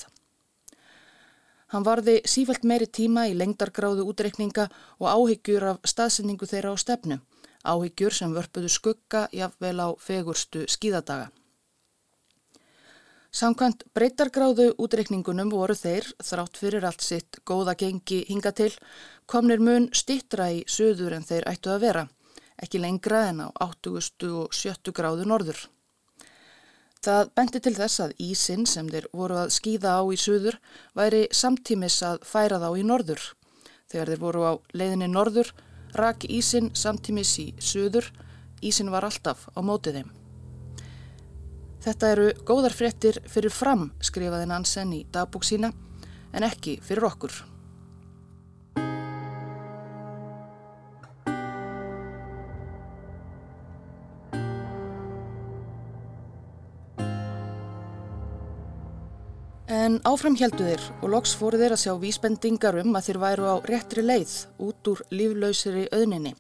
Hann 1.74 1.83
varði 1.83 2.19
sífælt 2.29 2.63
meiri 2.63 2.85
tíma 2.88 3.25
í 3.27 3.33
lengdargráðu 3.35 4.05
útrekninga 4.07 4.69
og 5.01 5.07
áhyggjur 5.09 5.71
af 5.74 5.81
staðsendingu 5.83 6.45
þeirra 6.47 6.71
á 6.71 6.77
stefnu, 6.77 7.17
áhyggjur 7.65 8.13
sem 8.13 8.36
vörpuðu 8.36 8.69
skugga 8.72 9.25
jafnvel 9.34 9.79
á 9.81 9.88
fegurstu 10.00 10.65
skíðadaga. 10.69 11.31
Samkvæmt 13.36 13.81
breytargráðu 13.91 14.69
útreikningunum 14.79 15.50
voru 15.51 15.75
þeir, 15.75 16.05
þrátt 16.24 16.55
fyrir 16.55 16.86
allt 16.88 17.03
sitt 17.03 17.41
góða 17.43 17.74
gengi 17.75 18.22
hinga 18.29 18.53
til, 18.55 18.72
komnir 19.27 19.60
mun 19.60 19.89
stittra 19.91 20.48
í 20.55 20.62
söður 20.72 21.17
en 21.17 21.27
þeir 21.27 21.50
ættu 21.51 21.74
að 21.74 21.84
vera, 21.84 22.03
ekki 22.63 22.79
lengra 22.79 23.25
en 23.34 23.41
á 23.43 23.48
80. 23.60 24.31
og 24.31 24.55
70. 24.55 24.95
gráðu 24.95 25.27
norður. 25.27 25.65
Það 27.03 27.34
bendi 27.36 27.60
til 27.62 27.75
þess 27.75 28.01
að 28.01 28.15
ísinn 28.24 28.63
sem 28.65 28.88
þeir 28.89 29.10
voru 29.12 29.41
að 29.43 29.51
skýða 29.57 29.98
á 30.00 30.03
í 30.07 30.15
söður 30.17 30.55
væri 30.98 31.25
samtímis 31.36 32.00
að 32.07 32.24
færa 32.25 32.57
þá 32.63 32.69
í 32.79 32.86
norður. 32.88 33.22
Þegar 33.91 34.13
þeir 34.13 34.24
voru 34.24 34.48
á 34.48 34.53
leiðinni 34.74 35.12
norður, 35.12 35.51
rak 35.96 36.28
ísinn 36.28 36.72
samtímis 36.75 37.34
í 37.40 37.48
söður, 37.60 38.12
ísinn 38.62 38.92
var 38.94 39.08
alltaf 39.08 39.48
á 39.56 39.60
mótið 39.64 40.02
þeim. 40.02 40.14
Þetta 41.86 42.12
eru 42.16 42.30
góðar 42.48 42.74
fréttir 42.74 43.20
fyrir 43.30 43.54
fram, 43.54 43.92
skrifaði 44.02 44.48
Nansen 44.50 44.94
í 44.96 45.04
dagbúk 45.14 45.46
sína, 45.46 45.72
en 46.34 46.48
ekki 46.48 46.80
fyrir 46.84 47.06
okkur. 47.12 47.54
En 59.86 60.00
áfram 60.08 60.34
heldu 60.39 60.65
þeir 60.65 60.84
og 61.04 61.12
loks 61.13 61.36
fóru 61.38 61.60
þeir 61.62 61.75
að 61.75 61.82
sjá 61.84 61.92
vísbendingar 62.01 62.77
um 62.82 62.96
að 62.98 63.10
þeir 63.10 63.18
væru 63.22 63.50
á 63.54 63.56
réttri 63.70 64.01
leið 64.01 64.32
út 64.65 64.89
úr 64.89 65.04
líflausiri 65.13 65.84
auðninni. 65.94 66.32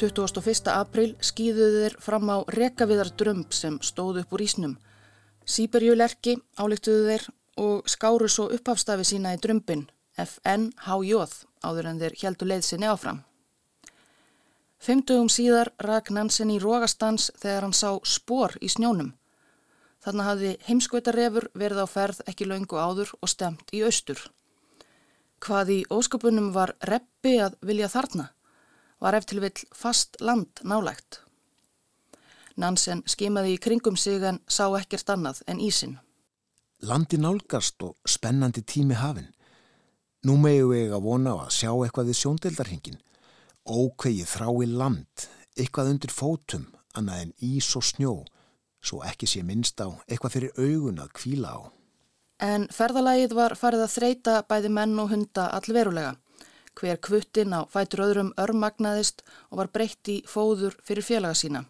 21. 0.00 0.72
april 0.72 1.12
skýðuðu 1.22 1.84
þeir 1.84 1.96
fram 2.02 2.32
á 2.34 2.42
rekaviðar 2.56 3.12
drömb 3.20 3.54
sem 3.54 3.76
stóðu 3.78 4.24
upp 4.24 4.34
úr 4.34 4.42
ísnum. 4.48 4.74
Sýberjulerki 5.46 6.34
álíktuðu 6.58 7.04
þeir 7.12 7.28
og 7.62 7.94
skáru 7.94 8.32
svo 8.32 8.48
upphafstafi 8.56 9.06
sína 9.06 9.36
í 9.36 9.42
drömbin 9.44 9.86
FNHJ 10.18 11.22
áður 11.62 11.90
en 11.92 12.02
þeir 12.02 12.20
heldu 12.24 12.48
leiðsinni 12.50 12.90
áfram. 12.90 13.22
Femtugum 14.82 15.30
síðar 15.30 15.70
rak 15.78 16.10
Nansen 16.10 16.50
í 16.50 16.58
rógastans 16.58 17.30
þegar 17.38 17.68
hann 17.68 17.76
sá 17.76 17.92
spór 18.02 18.58
í 18.58 18.72
snjónum. 18.72 19.14
Þannig 20.04 20.28
hafði 20.28 20.54
heimskveitarefur 20.68 21.48
verið 21.56 21.80
á 21.80 21.86
ferð 21.88 22.22
ekki 22.28 22.48
laungu 22.48 22.76
áður 22.76 23.14
og 23.20 23.30
stemt 23.32 23.72
í 23.72 23.82
austur. 23.86 24.20
Hvað 25.44 25.70
í 25.72 25.80
óskapunum 25.92 26.52
var 26.52 26.74
reppi 26.84 27.38
að 27.40 27.56
vilja 27.64 27.88
þarna? 27.92 28.30
var 29.04 29.18
eftir 29.18 29.40
vill 29.44 29.66
fast 29.76 30.16
land 30.20 30.62
nálægt. 30.64 31.20
Nansen 32.56 33.02
skimaði 33.10 33.56
í 33.56 33.60
kringum 33.60 33.96
sig 34.00 34.22
en 34.24 34.40
sá 34.48 34.64
ekkert 34.78 35.10
annað 35.12 35.42
en 35.50 35.60
ísin. 35.60 35.98
Landi 36.88 37.18
nálgast 37.20 37.82
og 37.82 37.96
spennandi 38.08 38.62
tími 38.62 38.96
hafinn. 38.96 39.32
Nú 40.24 40.38
megu 40.40 40.70
við 40.70 40.94
að 40.96 41.04
vona 41.04 41.34
á 41.36 41.36
að 41.44 41.56
sjá 41.58 41.70
eitthvað 41.72 42.08
við 42.10 42.20
sjóndeldarhingin. 42.20 43.00
Ókveið 43.64 44.24
þrái 44.30 44.68
land, 44.72 45.26
eitthvað 45.58 45.90
undir 45.92 46.14
fótum, 46.14 46.64
annað 46.96 47.26
en 47.26 47.34
ís 47.44 47.68
og 47.76 47.84
snjó, 47.84 48.14
svo 48.84 49.00
ekki 49.08 49.28
sé 49.30 49.42
minnst 49.42 49.80
á 49.80 49.88
eitthvað 50.06 50.36
fyrir 50.36 50.60
augun 50.60 51.00
að 51.02 51.14
kvíla 51.18 51.56
á. 51.56 51.60
En 52.44 52.66
ferðalagið 52.74 53.34
var 53.38 53.54
farið 53.56 53.84
að 53.86 53.94
þreita 53.94 54.34
bæði 54.48 54.70
menn 54.76 54.98
og 55.00 55.10
hunda 55.12 55.48
allverulega. 55.56 56.14
Hver 56.74 56.98
kvuttin 56.98 57.54
á 57.54 57.62
fætur 57.70 58.02
öðrum 58.08 58.32
örmagnaðist 58.40 59.22
og 59.50 59.60
var 59.62 59.70
breytt 59.70 60.10
í 60.10 60.16
fóður 60.26 60.74
fyrir 60.82 61.06
félaga 61.06 61.38
sína. 61.38 61.62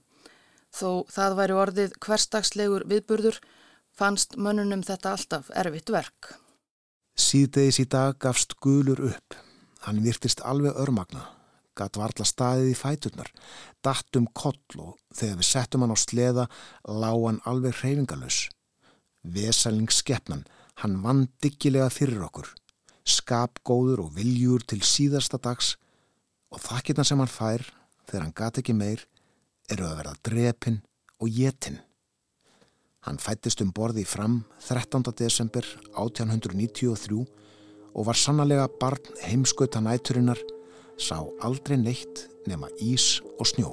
Þó 0.75 1.05
það 1.13 1.37
væri 1.39 1.59
orðið 1.65 1.99
hverstagslegur 2.03 2.87
viðburður 2.91 3.39
fannst 3.95 4.35
mönnunum 4.41 4.83
þetta 4.83 5.13
alltaf 5.15 5.53
erfitt 5.55 5.93
verk. 5.93 6.33
Síðdeis 7.15 7.79
í 7.79 7.87
dag 7.87 8.17
gafst 8.19 8.57
gulur 8.65 9.05
upp. 9.13 9.37
Hann 9.85 10.01
virtist 10.03 10.41
alveg 10.43 10.75
örmagna. 10.81 11.29
Gatt 11.79 11.99
varla 11.99 12.27
staðið 12.27 12.73
í 12.73 12.77
fæturnar, 12.79 13.31
datt 13.85 14.19
um 14.19 14.27
koll 14.33 14.81
og 14.81 14.99
þegar 15.15 15.41
við 15.41 15.49
settum 15.51 15.85
hann 15.85 15.95
á 15.95 15.99
sleða 15.99 16.49
lág 16.89 17.25
hann 17.27 17.41
alveg 17.51 17.79
hreyfingalus. 17.81 18.49
Vesalingsskeppnan, 19.25 20.45
hann 20.83 21.01
vann 21.05 21.27
diggilega 21.43 21.89
fyrir 21.93 22.27
okkur, 22.27 22.51
skapgóður 23.05 24.05
og 24.05 24.15
viljur 24.19 24.65
til 24.69 24.83
síðasta 24.85 25.41
dags 25.41 25.75
og 26.53 26.63
þakkirna 26.63 27.05
sem 27.07 27.21
hann 27.21 27.31
fær 27.31 27.65
þegar 28.07 28.27
hann 28.27 28.37
gat 28.37 28.61
ekki 28.61 28.77
meir 28.77 29.07
eru 29.73 29.89
að 29.89 29.99
verða 30.03 30.15
drepin 30.29 30.81
og 31.21 31.31
jetin. 31.33 31.81
Hann 33.05 33.21
fættist 33.21 33.61
um 33.61 33.73
borði 33.77 34.05
fram 34.09 34.43
13. 34.65 35.05
desember 35.19 35.67
1893 35.93 37.25
og 37.95 38.07
var 38.09 38.19
sannlega 38.19 38.67
barn 38.81 39.13
heimskauta 39.23 39.83
næturinnar, 39.85 40.41
sá 40.99 41.23
aldrei 41.41 41.79
neitt 41.81 42.29
nema 42.47 42.69
ís 42.81 43.21
og 43.39 43.49
snjó. 43.49 43.73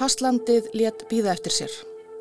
Fastlandið 0.00 0.70
let 0.72 1.02
býða 1.10 1.34
eftir 1.34 1.52
sér. 1.52 1.72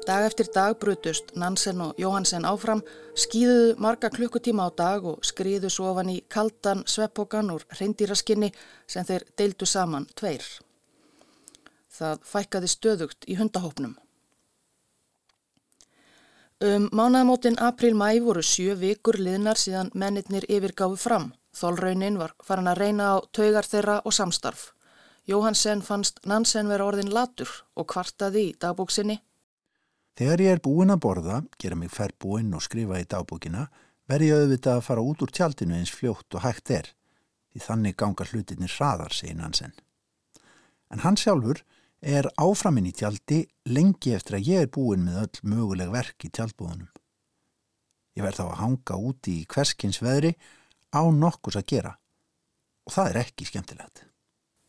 Dag 0.04 0.26
eftir 0.26 0.50
dag 0.52 0.74
brutust 0.82 1.32
Nansen 1.40 1.80
og 1.86 2.00
Jóhansen 2.02 2.48
áfram, 2.48 2.82
skýðuðu 3.16 3.76
marga 3.80 4.10
klukkutíma 4.12 4.68
á 4.68 4.70
dag 4.76 5.06
og 5.08 5.24
skriðu 5.24 5.72
svo 5.72 5.92
ofan 5.94 6.12
í 6.12 6.18
kaldan 6.28 6.84
sveppokan 6.84 7.54
úr 7.56 7.64
reyndýraskinni 7.80 8.52
sem 8.88 9.08
þeir 9.08 9.28
deildu 9.38 9.70
saman 9.70 10.10
tveir. 10.12 10.44
Það 11.90 12.24
fækkaði 12.32 12.70
stöðugt 12.72 13.28
í 13.28 13.38
hundahópnum. 13.40 13.96
Um 16.60 16.90
mánaðamótin 16.92 17.60
april-mæ 17.64 18.20
voru 18.24 18.44
sjö 18.44 18.76
vikur 18.80 19.18
liðnar 19.20 19.58
síðan 19.58 19.94
mennitnir 19.96 20.46
yfirgáfu 20.52 21.00
fram. 21.00 21.32
Þólraunin 21.56 22.20
var 22.20 22.36
farin 22.44 22.68
að 22.70 22.84
reyna 22.84 23.16
á 23.16 23.18
taugar 23.32 23.66
þeirra 23.66 24.02
og 24.04 24.14
samstarf. 24.14 24.74
Jóhansen 25.26 25.82
fannst 25.82 26.20
Nansen 26.26 26.70
vera 26.70 26.86
orðin 26.86 27.14
latur 27.14 27.50
og 27.76 27.88
kvartaði 27.94 28.50
í 28.50 28.54
dagbóksinni 28.60 29.20
Þegar 30.20 30.42
ég 30.44 30.52
er 30.52 30.60
búin 30.60 30.92
að 30.92 31.00
borða, 31.06 31.36
gera 31.64 31.78
mig 31.80 31.94
færbúinn 31.96 32.52
og 32.52 32.64
skrifa 32.66 32.98
í 33.00 33.06
dagbókina, 33.08 33.70
verð 34.12 34.26
ég 34.28 34.42
auðvitað 34.42 34.80
að 34.82 34.88
fara 34.90 35.04
út 35.08 35.22
úr 35.24 35.32
tjaldinu 35.32 35.78
eins 35.78 35.94
fljótt 35.96 36.36
og 36.36 36.44
hægt 36.44 36.74
er, 36.76 36.90
því 37.54 37.62
þannig 37.64 37.96
ganga 38.02 38.26
hlutinir 38.28 38.74
hraðar, 38.74 39.16
segir 39.16 39.38
Nansen. 39.40 39.72
En 40.92 41.06
hann 41.06 41.16
sjálfur 41.16 41.62
er 42.02 42.30
áframinn 42.40 42.88
í 42.88 42.96
tjaldi 42.96 43.44
lengi 43.70 44.14
eftir 44.16 44.40
að 44.40 44.48
ég 44.48 44.66
er 44.66 44.72
búin 44.72 45.06
með 45.06 45.22
öll 45.24 45.52
möguleg 45.54 45.92
verk 45.94 46.26
í 46.26 46.32
tjaldbúðunum. 46.32 46.90
Ég 48.18 48.26
verð 48.26 48.42
þá 48.42 48.46
að 48.48 48.60
hanga 48.64 49.00
úti 49.10 49.40
í 49.42 49.48
hverskins 49.48 50.02
veðri 50.04 50.34
á 50.96 51.02
nokkus 51.12 51.60
að 51.60 51.68
gera 51.74 51.96
og 52.90 52.96
það 52.96 53.12
er 53.12 53.20
ekki 53.24 53.46
skemmtilegt. 53.46 54.06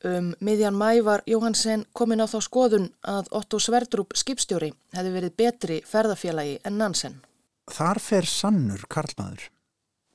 Um 0.04 0.30
miðjan 0.40 0.76
mæ 0.80 1.02
var 1.04 1.22
Jóhansen 1.28 1.84
komin 1.92 2.22
á 2.24 2.26
þá 2.28 2.38
skoðun 2.44 2.86
að 3.04 3.28
Otto 3.36 3.60
Sverdrup 3.60 4.14
skipstjóri 4.16 4.70
hefði 4.96 5.12
verið 5.12 5.34
betri 5.36 5.80
ferðafélagi 5.84 6.56
en 6.64 6.78
Nansen. 6.80 7.18
Þar 7.70 8.00
fer 8.00 8.28
sannur 8.28 8.86
Karlmaður. 8.88 9.50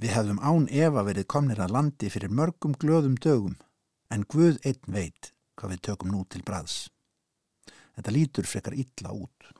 Við 0.01 0.11
hefðum 0.11 0.41
án 0.41 0.65
Eva 0.73 1.05
verið 1.07 1.29
komnir 1.29 1.61
að 1.61 1.75
landi 1.77 2.09
fyrir 2.11 2.33
mörgum 2.33 2.73
glöðum 2.81 3.15
dögum 3.21 3.55
en 4.11 4.25
Guð 4.27 4.57
einn 4.65 4.81
veit 4.89 5.31
hvað 5.55 5.75
við 5.75 5.85
tökum 5.87 6.11
nú 6.11 6.25
til 6.29 6.43
braðs. 6.45 6.89
Þetta 7.95 8.11
lítur 8.11 8.47
frekar 8.49 8.75
illa 8.75 9.13
út. 9.15 9.53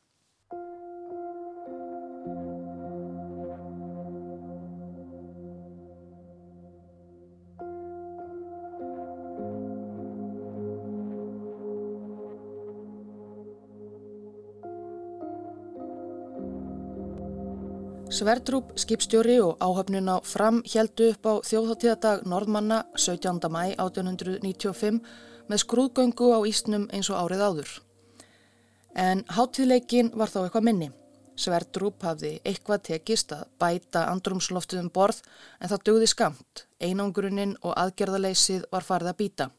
Sverdrup, 18.15 18.69
skipstjóri 18.79 19.41
og 19.43 19.57
áhöfnun 19.59 20.07
á 20.07 20.23
fram 20.23 20.61
heldu 20.71 21.09
upp 21.11 21.27
á 21.27 21.33
þjóðháttíðadag 21.43 22.23
Norðmanna 22.23 22.85
17. 22.95 23.49
mæ 23.51 23.75
1895 23.75 25.01
með 25.51 25.63
skrúðgöngu 25.65 26.31
á 26.31 26.39
Ísnum 26.47 26.87
eins 26.95 27.11
og 27.11 27.19
árið 27.25 27.43
áður. 27.43 27.84
En 28.95 29.25
háttíðleikin 29.27 30.13
var 30.15 30.31
þá 30.31 30.45
eitthvað 30.45 30.67
minni. 30.69 30.89
Sverdrup 31.35 32.03
hafði 32.07 32.37
eitthvað 32.47 32.83
tekist 32.89 33.33
að 33.35 33.43
bæta 33.59 34.05
andrumsloftuðum 34.07 34.89
borð 34.95 35.19
en 35.59 35.71
það 35.71 35.85
dögði 35.89 36.07
skamt. 36.07 36.65
Einangrunin 36.79 37.57
og 37.61 37.75
aðgerðaleysið 37.75 38.69
var 38.71 38.87
farið 38.87 39.11
að 39.11 39.19
býta. 39.19 39.49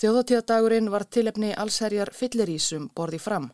Þjóðháttíðadagurinn 0.00 0.88
var 0.88 1.04
tilefni 1.04 1.50
allsherjar 1.52 2.14
fyllirísum 2.16 2.88
borði 2.96 3.20
fram. 3.20 3.50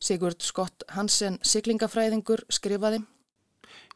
Sigurd 0.00 0.40
Skott 0.44 0.86
Hansen, 0.96 1.36
siglingafræðingur, 1.44 2.46
skrifaði 2.48 3.04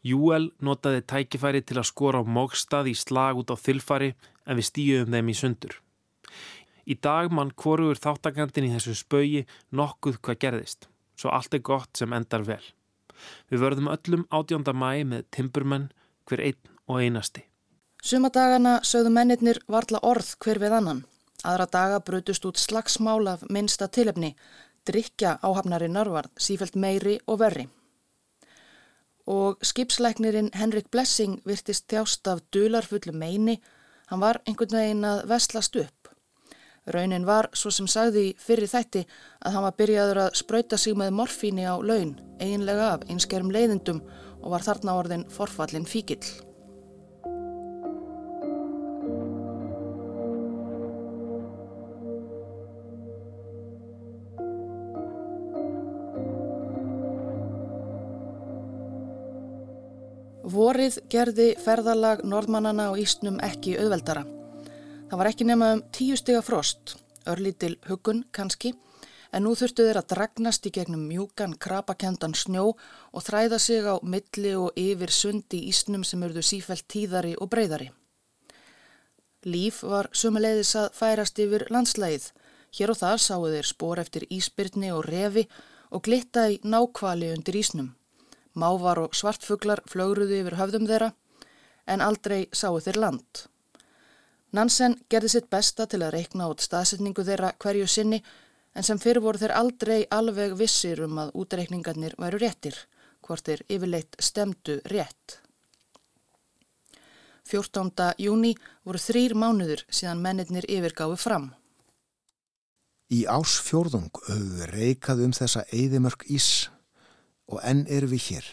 Júel 0.07 0.53
notaði 0.63 1.03
tækifæri 1.11 1.63
til 1.67 1.81
að 1.81 1.89
skora 1.91 2.23
á 2.23 2.25
mókstað 2.25 2.93
í 2.93 2.95
slag 2.95 3.41
út 3.41 3.51
á 3.51 3.57
þylfari 3.59 4.13
en 4.47 4.59
við 4.59 4.69
stíðum 4.69 5.15
þeim 5.17 5.33
í 5.33 5.37
sundur. 5.41 5.75
Í 6.89 6.97
dag 7.05 7.33
mann 7.35 7.53
hvorugur 7.53 8.01
þáttakandin 8.01 8.69
í 8.69 8.73
þessu 8.73 8.95
spögi 8.97 9.45
nokkuð 9.77 10.21
hvað 10.25 10.41
gerðist, 10.45 10.89
svo 11.21 11.33
allt 11.37 11.55
er 11.55 11.65
gott 11.65 12.01
sem 12.01 12.15
endar 12.17 12.47
vel. 12.49 12.63
Við 13.51 13.65
verðum 13.65 13.91
öllum 13.93 14.25
átjónda 14.33 14.73
mæi 14.73 15.05
með 15.05 15.27
timburmenn 15.37 15.91
hver 16.29 16.45
einn 16.49 16.77
og 16.89 17.03
einasti. 17.03 17.45
Sumadagana 18.03 18.79
sögðu 18.87 19.13
mennirnir 19.13 19.61
varla 19.69 20.01
orð 20.07 20.37
hver 20.41 20.63
við 20.63 20.79
annan. 20.79 21.03
Aðra 21.45 21.67
daga 21.71 21.99
brutust 22.03 22.47
út 22.49 22.59
slagsmál 22.59 23.27
af 23.31 23.45
minsta 23.51 23.91
tilefni, 23.91 24.33
drikja 24.87 25.37
áhafnarinnar 25.43 26.09
var 26.11 26.31
sífælt 26.41 26.79
meiri 26.79 27.19
og 27.27 27.43
verri 27.43 27.69
og 29.29 29.59
skipsleiknirinn 29.63 30.55
Henrik 30.57 30.89
Blessing 30.91 31.43
virtist 31.45 31.85
þjást 31.93 32.29
af 32.33 32.41
dularfullu 32.55 33.13
meini, 33.13 33.59
hann 34.09 34.23
var 34.25 34.41
einhvern 34.49 34.79
veginn 34.79 35.05
að 35.05 35.27
veslast 35.29 35.77
upp. 35.77 35.98
Raunin 36.89 37.27
var, 37.29 37.51
svo 37.53 37.71
sem 37.75 37.89
sagði 37.91 38.31
fyrir 38.41 38.71
þætti, 38.71 39.05
að 39.45 39.57
hann 39.57 39.67
var 39.67 39.77
byrjaður 39.77 40.23
að 40.25 40.37
spröyta 40.41 40.79
sig 40.81 40.97
með 40.97 41.15
morfíni 41.21 41.69
á 41.69 41.77
laun, 41.77 42.17
eiginlega 42.41 42.93
af 42.95 43.07
einskerum 43.13 43.53
leiðindum 43.53 44.03
og 44.41 44.53
var 44.55 44.65
þarna 44.65 44.97
orðin 44.97 45.27
forfallin 45.33 45.89
fíkill. 45.89 46.25
Vorið 60.49 60.97
gerði 61.13 61.51
ferðalag 61.61 62.25
norðmannana 62.25 62.89
á 62.89 62.93
Ísnum 62.97 63.37
ekki 63.45 63.77
auðveldara. 63.77 64.38
Það 65.09 65.21
var 65.23 65.29
ekki 65.31 65.45
nema 65.49 65.67
um 65.73 65.81
tíu 65.89 66.17
stiga 66.21 66.43
frost, 66.45 66.99
örlítil 67.25 67.79
hugun 67.89 68.27
kannski, 68.37 68.75
en 69.33 69.47
nú 69.47 69.55
þurftu 69.57 69.87
þeir 69.87 70.01
að 70.03 70.11
dragnast 70.13 70.69
í 70.69 70.73
gegnum 70.77 71.07
mjúkan, 71.09 71.55
krapakendan 71.57 72.37
snjó 72.37 72.75
og 72.75 73.25
þræða 73.25 73.59
sig 73.65 73.89
á 73.89 73.97
milli 74.05 74.53
og 74.61 74.77
yfir 74.77 75.09
sundi 75.09 75.63
Ísnum 75.71 76.05
sem 76.05 76.29
eruðu 76.29 76.45
sífælt 76.45 76.85
tíðari 76.93 77.33
og 77.41 77.49
breyðari. 77.49 77.89
Líf 79.49 79.81
var 79.81 80.13
sumulegðis 80.13 80.77
að 80.77 80.93
færast 81.01 81.41
yfir 81.41 81.65
landslægið. 81.73 82.31
Hér 82.77 82.93
og 82.93 83.01
þar 83.01 83.21
sáu 83.25 83.49
þeir 83.49 83.73
spór 83.73 84.05
eftir 84.05 84.29
íspyrni 84.29 84.93
og 84.93 85.07
refi 85.09 85.49
og 85.89 86.05
glitta 86.05 86.51
í 86.53 86.61
nákvali 86.69 87.33
undir 87.33 87.57
Ísnum. 87.57 87.95
Mávar 88.53 89.07
og 89.07 89.17
svartfuglar 89.17 89.87
flögruðu 89.89 90.43
yfir 90.43 90.61
höfðum 90.61 90.91
þeirra 90.91 91.15
en 91.89 92.05
aldrei 92.05 92.45
sáu 92.53 92.77
þeir 92.77 93.07
land. 93.07 93.49
Nansen 94.57 94.95
gerði 95.13 95.29
sitt 95.35 95.49
besta 95.53 95.85
til 95.87 96.01
að 96.01 96.15
reikna 96.15 96.47
út 96.49 96.63
staðsetningu 96.65 97.25
þeirra 97.25 97.53
hverju 97.61 97.89
sinni 97.91 98.23
en 98.73 98.87
sem 98.87 99.01
fyrir 99.01 99.21
voru 99.21 99.41
þeir 99.41 99.53
aldrei 99.59 99.99
alveg 100.15 100.55
vissir 100.57 101.03
um 101.05 101.19
að 101.21 101.35
útreikningarnir 101.43 102.15
væru 102.21 102.41
réttir, 102.41 102.77
hvort 103.21 103.45
þeir 103.45 103.65
yfirleitt 103.69 104.17
stemdu 104.23 104.79
rétt. 104.89 105.41
14. 107.49 108.15
júni 108.21 108.55
voru 108.85 109.01
þrýr 109.01 109.35
mánuður 109.37 109.85
síðan 109.89 110.23
mennirnir 110.25 110.69
yfirgáfi 110.69 111.21
fram. 111.21 111.51
Í 113.09 113.25
ás 113.25 113.57
fjórðung 113.65 114.13
höfðu 114.29 114.69
reikað 114.73 115.23
um 115.25 115.37
þessa 115.37 115.65
eðimörk 115.73 116.27
ís 116.29 116.69
og 117.49 117.61
enn 117.65 117.87
eru 117.89 118.09
við 118.13 118.25
hér. 118.31 118.49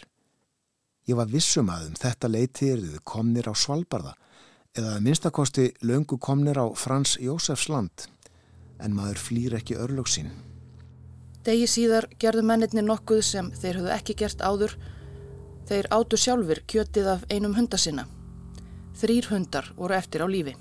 Ég 1.08 1.16
var 1.16 1.28
vissum 1.28 1.68
að 1.72 1.90
um 1.90 1.98
þetta 2.00 2.32
leiti 2.32 2.70
eru 2.72 2.88
við 2.94 3.02
komnir 3.04 3.48
á 3.48 3.54
Svalbardha 3.56 4.16
eða 4.76 5.00
minnstakosti 5.00 5.72
löngu 5.82 6.18
komnir 6.20 6.60
á 6.60 6.66
Frans 6.76 7.16
Jósefs 7.20 7.68
land. 7.68 8.08
en 8.80 8.96
maður 8.96 9.20
flýr 9.20 9.56
ekki 9.56 9.78
örlög 9.80 10.10
sín. 10.10 10.30
Degi 11.46 11.68
síðar 11.70 12.08
gerðu 12.20 12.42
mennirni 12.46 12.82
nokkuð 12.84 13.22
sem 13.24 13.50
þeir 13.54 13.80
höfðu 13.80 13.92
ekki 13.94 14.16
gert 14.22 14.42
áður. 14.42 14.76
Þeir 15.66 15.88
átu 15.94 16.18
sjálfur 16.18 16.62
kjötið 16.70 17.10
af 17.14 17.24
einum 17.30 17.56
hunda 17.56 17.78
sinna. 17.78 18.06
Þrýr 19.00 19.30
hundar 19.30 19.70
voru 19.76 19.96
eftir 19.96 20.24
á 20.24 20.28
lífi. 20.30 20.56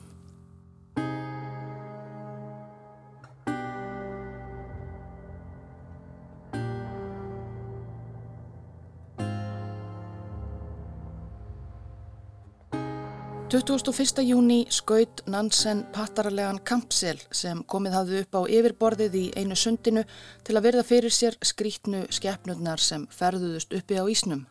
21. 13.56 14.24
júni 14.28 14.66
skaut 14.70 15.22
Nansen 15.32 15.86
pattaralegan 15.96 16.58
kampsel 16.68 17.22
sem 17.32 17.62
komið 17.72 17.94
hafði 17.96 18.18
upp 18.26 18.36
á 18.36 18.42
yfirborðið 18.52 19.14
í 19.16 19.22
einu 19.40 19.56
sundinu 19.56 20.02
til 20.44 20.58
að 20.58 20.66
verða 20.66 20.84
fyrir 20.84 21.16
sér 21.16 21.38
skrítnu 21.40 22.02
skeppnurnar 22.12 22.84
sem 22.84 23.06
ferðuðust 23.16 23.72
uppi 23.78 23.96
á 23.96 24.04
ísnum. 24.12 24.42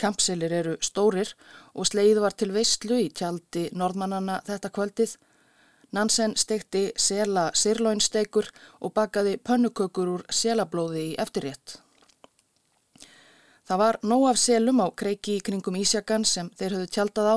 Kampselir 0.00 0.54
eru 0.56 0.78
stórir 0.80 1.34
og 1.74 1.90
sleið 1.90 2.22
var 2.24 2.32
til 2.32 2.48
veistlu 2.54 3.02
í 3.02 3.10
tjaldi 3.12 3.66
norðmannana 3.76 4.38
þetta 4.48 4.72
kvöldið. 4.72 5.18
Nansen 5.92 6.32
stekti 6.40 6.86
sela 6.96 7.50
sirlóinstekur 7.52 8.48
og 8.80 8.94
bakaði 8.96 9.36
pönnukökur 9.36 10.14
úr 10.14 10.26
selablóði 10.32 11.10
í 11.10 11.14
eftirrétt. 11.20 11.76
Það 13.68 13.84
var 13.84 14.00
nóg 14.00 14.26
af 14.32 14.40
selum 14.40 14.80
á 14.80 14.88
kreiki 14.96 15.42
kringum 15.44 15.76
Ísjagan 15.76 16.24
sem 16.24 16.48
þeir 16.56 16.78
höfðu 16.78 16.92
tjaldað 16.96 17.32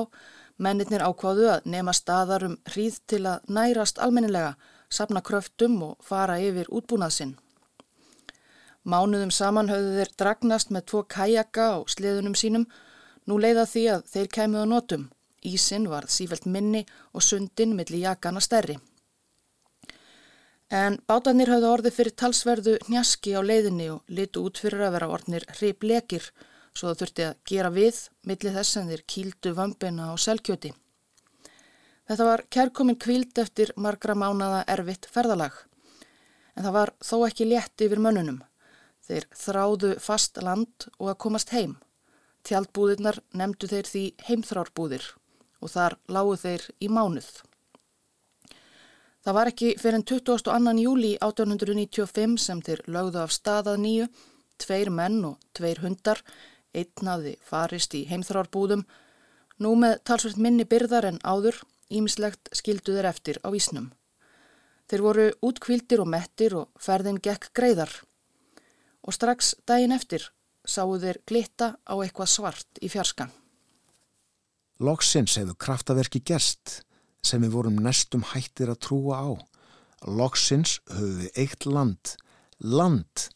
Mennirnir 0.58 1.04
ákváðu 1.06 1.46
að 1.52 1.66
nema 1.70 1.92
staðar 1.94 2.44
um 2.48 2.56
hríð 2.72 2.96
til 3.06 3.20
að 3.30 3.44
nærast 3.46 4.00
almennilega, 4.02 4.56
sapna 4.90 5.22
kröftum 5.22 5.76
og 5.86 6.00
fara 6.02 6.40
yfir 6.42 6.70
útbúnaðsinn. 6.74 7.36
Mánuðum 8.88 9.30
saman 9.34 9.70
höfðu 9.70 9.94
þeir 10.00 10.12
dragnast 10.18 10.72
með 10.74 10.86
tvo 10.90 11.04
kajaka 11.14 11.68
á 11.74 11.78
sliðunum 11.94 12.34
sínum, 12.34 12.66
nú 13.28 13.38
leiða 13.38 13.68
því 13.70 13.84
að 13.94 14.04
þeir 14.12 14.28
kæmuðu 14.34 14.64
á 14.66 14.72
notum. 14.72 15.08
Ísin 15.46 15.86
var 15.92 16.08
sífælt 16.10 16.48
minni 16.50 16.84
og 17.14 17.22
sundin 17.22 17.76
millir 17.78 18.02
jakana 18.08 18.42
stærri. 18.42 18.78
En 20.68 20.98
bátarnir 21.08 21.48
höfðu 21.48 21.70
orði 21.70 21.92
fyrir 21.94 22.16
talsverðu 22.18 22.78
njaski 22.90 23.36
á 23.38 23.40
leiðinni 23.40 23.92
og 23.92 24.02
litu 24.08 24.42
út 24.44 24.58
fyrir 24.60 24.88
að 24.88 24.96
vera 24.98 25.12
orðnir 25.14 25.46
hrib 25.54 25.86
lekir 25.86 26.26
svo 26.78 26.92
það 26.92 27.00
þurfti 27.02 27.24
að 27.26 27.38
gera 27.50 27.70
við 27.74 27.96
millir 28.30 28.54
þess 28.54 28.78
en 28.78 28.92
þeir 28.92 29.02
kýldu 29.14 29.54
vömbina 29.56 30.12
og 30.12 30.20
selkjöti. 30.22 30.70
Þetta 32.08 32.28
var 32.28 32.44
kærkomin 32.54 32.96
kvíld 32.96 33.38
eftir 33.42 33.74
margra 33.76 34.14
mánada 34.16 34.62
erfitt 34.70 35.08
ferðalag, 35.12 35.52
en 36.56 36.64
það 36.64 36.76
var 36.78 36.94
þó 37.04 37.16
ekki 37.26 37.48
létt 37.50 37.84
yfir 37.84 38.00
mönnunum. 38.00 38.38
Þeir 39.08 39.26
þráðu 39.40 39.90
fast 40.04 40.38
land 40.44 40.88
og 40.98 41.10
að 41.12 41.20
komast 41.24 41.52
heim. 41.56 41.76
Tjaldbúðirnar 42.46 43.18
nefndu 43.36 43.68
þeir 43.68 43.88
því 43.90 44.04
heimþrárbúðir 44.28 45.04
og 45.60 45.72
þar 45.72 45.98
lágu 46.08 46.36
þeir 46.38 46.64
í 46.80 46.88
mánuð. 46.92 47.28
Það 49.24 49.36
var 49.36 49.50
ekki 49.50 49.70
fyrir 49.80 49.98
en 49.98 50.06
22. 50.08 50.74
júli 50.80 51.10
1895 51.20 52.38
sem 52.40 52.60
þeir 52.64 52.84
lögðu 52.88 53.20
af 53.24 53.34
staðað 53.34 53.82
nýju, 53.82 54.06
tveir 54.56 54.90
menn 54.94 55.18
og 55.28 55.42
tveir 55.56 55.82
hundar 55.82 56.22
Einn 56.76 57.10
hafði 57.10 57.36
farist 57.44 57.94
í 57.96 58.04
heimþrárbúðum, 58.10 58.84
nú 59.62 59.74
með 59.80 60.00
talsveit 60.04 60.36
minni 60.36 60.66
byrðar 60.68 61.08
en 61.08 61.20
áður, 61.24 61.62
ímislegt 61.88 62.50
skildu 62.52 62.96
þeir 62.96 63.08
eftir 63.10 63.40
á 63.44 63.48
ísnum. 63.56 63.92
Þeir 64.88 65.04
voru 65.04 65.26
útkvildir 65.44 66.00
og 66.00 66.08
mettir 66.08 66.54
og 66.56 66.68
ferðin 66.80 67.20
gekk 67.20 67.50
greiðar. 67.56 67.90
Og 69.04 69.16
strax 69.16 69.54
daginn 69.68 69.92
eftir 69.92 70.30
sáu 70.68 70.96
þeir 71.00 71.20
glitta 71.28 71.74
á 71.84 71.94
eitthvað 71.96 72.32
svart 72.32 72.80
í 72.84 72.90
fjarskan. 72.92 73.32
Loksins 74.78 75.36
hefur 75.40 75.56
kraftaverki 75.58 76.20
gerst 76.22 76.82
sem 77.24 77.42
við 77.42 77.54
vorum 77.56 77.80
nestum 77.82 78.22
hættir 78.32 78.70
að 78.70 78.82
trúa 78.86 79.18
á. 79.18 79.28
Loksins 80.06 80.78
við 80.86 81.32
eitt 81.34 81.66
land, 81.66 82.14
land 82.62 83.28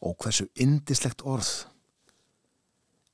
og 0.00 0.16
hversu 0.22 0.48
indislegt 0.54 1.22
orð. 1.26 1.66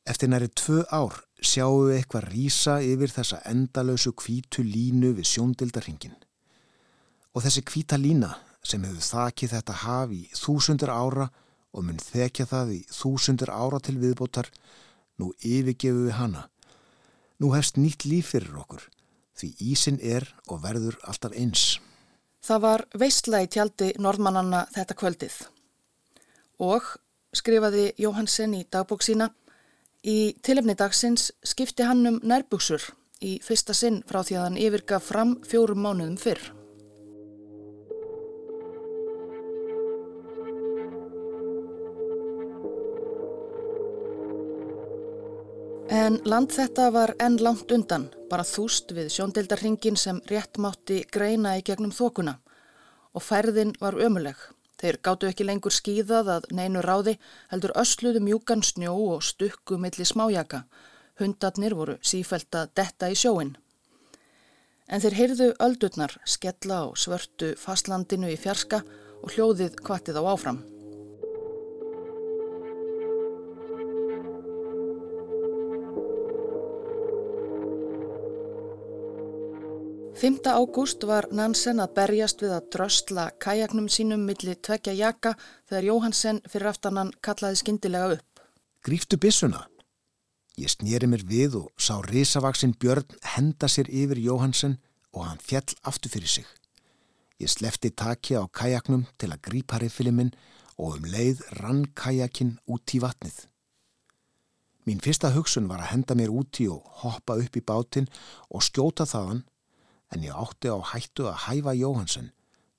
Eftir 0.03 0.29
næri 0.29 0.49
tvö 0.51 0.83
ár 0.91 1.21
sjáum 1.43 1.87
við 1.87 1.97
eitthvað 2.01 2.29
rýsa 2.33 2.79
yfir 2.83 3.13
þessa 3.15 3.43
endalösu 3.51 4.13
kvítu 4.19 4.65
línu 4.67 5.13
við 5.19 5.29
sjóndildarhingin. 5.31 6.17
Og 7.35 7.45
þessi 7.45 7.63
kvíta 7.67 7.99
lína 7.99 8.33
sem 8.67 8.83
hefur 8.83 9.07
þakið 9.07 9.55
þetta 9.57 9.77
haf 9.83 10.15
í 10.15 10.23
þúsundur 10.39 10.91
ára 10.91 11.29
og 11.73 11.87
mun 11.87 12.01
þekja 12.03 12.47
það 12.51 12.73
í 12.77 12.81
þúsundur 12.93 13.53
ára 13.55 13.79
til 13.81 13.97
viðbótar, 14.03 14.51
nú 15.19 15.33
yfirgefu 15.41 16.09
við 16.09 16.19
hana. 16.19 16.49
Nú 17.41 17.53
hefst 17.55 17.79
nýtt 17.79 18.05
líf 18.07 18.33
fyrir 18.35 18.59
okkur, 18.59 18.83
því 19.39 19.49
ísin 19.73 19.99
er 20.03 20.27
og 20.49 20.63
verður 20.67 20.99
alltaf 21.09 21.35
eins. 21.39 21.81
Það 22.43 22.63
var 22.67 22.85
veistla 22.99 23.43
í 23.45 23.49
tjaldi 23.51 23.93
norðmannanna 24.03 24.67
þetta 24.75 24.99
kvöldið. 24.99 25.37
Og, 26.63 26.83
skrifaði 27.35 27.93
Jóhansen 28.03 28.59
í 28.59 28.65
dagbók 28.71 29.03
sína, 29.07 29.31
Í 30.03 30.35
tilefni 30.43 30.75
dagsins 30.75 31.29
skipti 31.47 31.85
hann 31.87 32.03
um 32.09 32.17
nærbuksur 32.27 32.83
í 33.23 33.37
fyrsta 33.45 33.71
sinn 33.71 34.01
frá 34.09 34.25
því 34.27 34.35
að 34.35 34.45
hann 34.49 34.57
yfirgaf 34.59 35.05
fram 35.07 35.37
fjórum 35.47 35.79
mánuðum 35.85 36.17
fyrr. 36.19 36.43
En 45.93 46.17
land 46.27 46.51
þetta 46.51 46.89
var 46.91 47.13
enn 47.23 47.37
langt 47.39 47.71
undan, 47.71 48.09
bara 48.27 48.43
þúst 48.49 48.91
við 48.97 49.13
sjóndeldarhingin 49.15 50.01
sem 50.01 50.19
rétt 50.27 50.59
mátti 50.59 51.05
greina 51.15 51.55
í 51.61 51.63
gegnum 51.63 51.95
þokuna 51.95 52.41
og 53.15 53.23
færðin 53.23 53.77
var 53.79 53.95
ömuleg. 53.95 54.35
Þeir 54.83 54.97
gáttu 55.07 55.29
ekki 55.29 55.45
lengur 55.47 55.71
skýðað 55.71 56.29
að 56.37 56.47
neinu 56.59 56.81
ráði 56.83 57.13
heldur 57.53 57.71
ösluðu 57.79 58.23
mjúkan 58.27 58.65
snjó 58.67 58.97
og 59.13 59.23
stukku 59.23 59.79
milli 59.79 60.03
smájaka. 60.03 60.65
Hundarnir 61.23 61.77
voru 61.79 61.95
sífælt 62.03 62.59
að 62.59 62.73
detta 62.81 63.13
í 63.13 63.15
sjóin. 63.15 63.55
En 64.91 65.05
þeir 65.05 65.19
heyrðu 65.21 65.49
öldurnar 65.63 66.17
skella 66.27 66.83
á 66.83 66.87
svörtu 66.99 67.55
fastlandinu 67.63 68.33
í 68.33 68.41
fjarska 68.41 68.83
og 69.23 69.37
hljóðið 69.37 69.79
kvartið 69.87 70.19
á 70.19 70.23
áfram. 70.35 70.59
5. 80.23 80.47
ágúst 80.47 81.03
var 81.03 81.27
Nansen 81.35 81.83
að 81.83 81.97
berjast 81.97 82.43
við 82.45 82.53
að 82.55 82.67
dröstla 82.71 83.23
kajaknum 83.43 83.89
sínum 83.91 84.21
millir 84.23 84.55
tvekja 84.55 84.93
jaka 84.95 85.33
þegar 85.67 85.89
Jóhansen 85.89 86.39
fyrir 86.47 86.69
aftanan 86.71 87.11
kallaði 87.27 87.59
skindilega 87.59 88.13
upp. 88.21 88.45
Gríftu 88.87 89.19
bissuna? 89.19 89.65
Ég 90.55 90.71
snýri 90.71 91.11
mér 91.11 91.27
við 91.27 91.59
og 91.65 91.75
sá 91.75 91.99
risavaksinn 92.07 92.77
Björn 92.79 93.19
henda 93.35 93.67
sér 93.67 93.91
yfir 93.91 94.23
Jóhansen 94.23 94.79
og 95.11 95.27
hann 95.27 95.43
fjall 95.43 95.75
aftur 95.83 96.15
fyrir 96.15 96.31
sig. 96.31 96.47
Ég 97.43 97.51
slefti 97.51 97.91
taki 97.91 98.39
á 98.39 98.47
kajaknum 98.47 99.09
til 99.19 99.35
að 99.35 99.43
grípa 99.43 99.83
riffili 99.83 100.15
minn 100.15 100.31
og 100.79 101.01
um 101.01 101.13
leið 101.17 101.43
rann 101.59 101.89
kajakinn 101.99 102.61
út 102.71 102.95
í 102.95 103.03
vatnið. 103.03 103.49
Mín 104.87 105.03
fyrsta 105.03 105.35
hugsun 105.35 105.67
var 105.67 105.83
að 105.83 105.97
henda 105.97 106.15
mér 106.15 106.31
úti 106.31 106.71
og 106.71 106.87
hoppa 107.03 107.43
upp 107.43 107.59
í 107.59 107.67
bátinn 107.67 108.07
og 108.55 108.63
skjóta 108.63 109.03
þaðan 109.03 109.49
en 110.13 110.25
ég 110.27 110.37
átti 110.37 110.71
á 110.73 110.79
hættu 110.93 111.27
að 111.31 111.41
hæfa 111.47 111.75
Jóhansen 111.79 112.31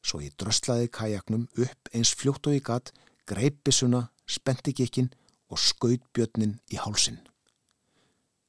svo 0.04 0.19
ég 0.22 0.36
dröslaði 0.39 0.89
kajaknum 0.91 1.48
upp 1.58 1.91
eins 1.96 2.13
fljótt 2.15 2.48
og 2.48 2.58
ég 2.58 2.65
gatt, 2.67 2.91
greip 3.26 3.62
bissuna, 3.63 4.10
spenti 4.28 4.74
gekkin 4.76 5.12
og 5.50 5.62
skaut 5.62 6.04
björnin 6.13 6.58
í 6.72 6.80
hálsin. 6.82 7.22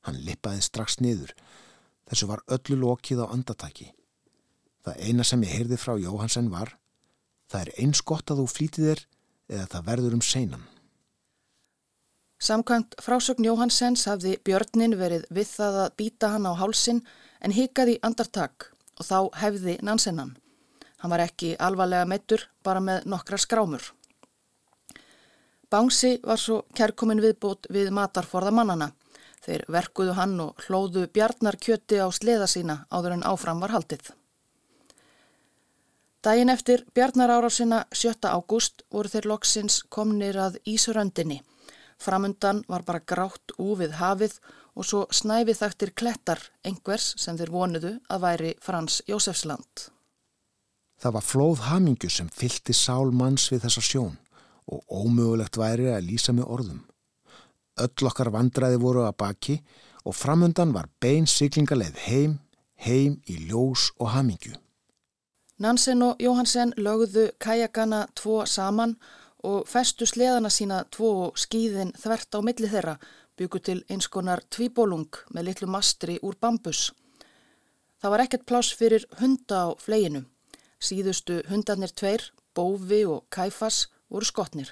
Hann 0.05 0.19
lippaði 0.27 0.65
strax 0.67 0.99
niður. 1.01 1.31
Þessu 2.11 2.29
var 2.29 2.43
öllu 2.53 2.77
lokið 2.81 3.23
á 3.25 3.27
andatæki. 3.31 3.93
Það 4.85 5.05
eina 5.07 5.25
sem 5.25 5.45
ég 5.47 5.55
heyrði 5.55 5.79
frá 5.81 5.95
Jóhansen 5.97 6.51
var 6.53 6.75
Það 7.55 7.61
er 7.61 7.73
eins 7.85 8.01
gott 8.03 8.31
að 8.33 8.41
þú 8.43 8.47
flítið 8.51 8.87
þér 8.89 9.03
eða 9.55 9.67
það 9.73 9.89
verður 9.89 10.17
um 10.17 10.23
seinan. 10.25 10.63
Samkvæmt 12.45 12.97
frásögn 13.01 13.47
Jóhansens 13.47 14.05
hafði 14.11 14.35
björnin 14.45 14.97
verið 14.99 15.25
við 15.33 15.51
það 15.53 15.81
að 15.85 15.93
býta 16.01 16.33
hann 16.35 16.49
á 16.51 16.53
hálsin 16.59 17.05
en 17.41 17.55
hikaði 17.55 18.01
andartak 18.05 18.74
og 18.99 19.07
þá 19.07 19.19
hefði 19.43 19.77
Nansennan. 19.83 20.35
Hann 21.03 21.13
var 21.13 21.25
ekki 21.27 21.55
alvarlega 21.61 22.09
meittur, 22.09 22.49
bara 22.65 22.81
með 22.81 23.05
nokkra 23.13 23.39
skrámur. 23.39 23.93
Bánsi 25.71 26.19
var 26.23 26.39
svo 26.39 26.63
kærkomin 26.75 27.21
viðbót 27.21 27.67
við 27.75 27.91
matarforða 27.93 28.53
mannana. 28.55 28.93
Þeir 29.45 29.65
verkuðu 29.69 30.15
hann 30.17 30.37
og 30.41 30.65
hlóðu 30.65 31.09
bjarnar 31.13 31.59
kjöti 31.61 31.99
á 32.01 32.09
sleða 32.09 32.47
sína 32.49 32.85
áður 32.89 33.19
en 33.19 33.27
áfram 33.29 33.61
var 33.61 33.75
haldið. 33.75 34.15
Dægin 36.25 36.49
eftir 36.49 36.87
Bjarnar 36.97 37.29
árásina 37.29 37.85
7. 37.93 38.15
ágúst 38.25 38.87
voru 38.89 39.11
þeir 39.13 39.27
loksins 39.29 39.83
komnir 39.93 40.39
að 40.41 40.57
Ísuröndinni. 40.65 41.43
Framundan 42.01 42.63
var 42.65 42.81
bara 42.89 43.03
grátt 43.05 43.53
úfið 43.61 43.99
hafið 43.99 44.39
og 44.41 44.64
svo 44.83 45.05
snæfið 45.15 45.61
þaktir 45.61 45.93
klettar 45.95 46.41
engvers 46.67 47.13
sem 47.21 47.39
þeir 47.39 47.53
vonuðu 47.55 47.93
að 48.11 48.25
væri 48.27 48.55
Frans 48.61 49.03
Jósefsland. 49.07 49.87
Það 50.99 51.15
var 51.15 51.27
flóð 51.29 51.63
hamingu 51.69 52.11
sem 52.11 52.31
fylti 52.33 52.75
sál 52.75 53.13
manns 53.15 53.47
við 53.53 53.69
þessa 53.69 53.85
sjón 53.85 54.19
og 54.67 54.83
ómögulegt 54.91 55.59
væri 55.61 55.93
að 55.93 56.09
lýsa 56.09 56.35
með 56.35 56.51
orðum. 56.57 56.83
Öll 57.79 58.09
okkar 58.09 58.31
vandræði 58.35 58.79
voru 58.83 59.05
að 59.07 59.19
baki 59.21 59.59
og 60.05 60.17
framundan 60.17 60.75
var 60.75 60.89
bein 61.01 61.27
siglingaleið 61.27 61.99
heim, 62.07 62.39
heim 62.75 63.19
í 63.31 63.39
ljós 63.49 63.91
og 63.99 64.13
hamingu. 64.15 64.55
Nansen 65.59 66.03
og 66.03 66.19
Jóhansen 66.23 66.75
lögðu 66.77 67.29
kajakana 67.39 68.07
tvo 68.19 68.43
saman 68.47 68.97
og 69.45 69.69
festu 69.69 70.07
sleðana 70.09 70.51
sína 70.51 70.83
tvo 70.91 71.11
og 71.29 71.39
skýðin 71.39 71.93
þvert 72.01 72.35
á 72.35 72.41
milli 72.43 72.71
þeirra 72.71 72.97
byggu 73.39 73.61
til 73.61 73.81
eins 73.91 74.09
konar 74.09 74.43
tvíbólung 74.51 75.11
með 75.35 75.49
litlu 75.49 75.69
mastri 75.71 76.19
úr 76.23 76.37
bambus. 76.41 76.93
Það 78.01 78.13
var 78.13 78.25
ekkert 78.25 78.47
pláss 78.47 78.75
fyrir 78.77 79.07
hunda 79.21 79.61
á 79.65 79.69
fleginu. 79.81 80.25
Síðustu 80.79 81.41
hundarnir 81.49 81.95
tveir, 81.97 82.31
Bófi 82.55 83.03
og 83.09 83.25
Kæfas, 83.35 83.89
voru 84.11 84.29
skotnir. 84.29 84.71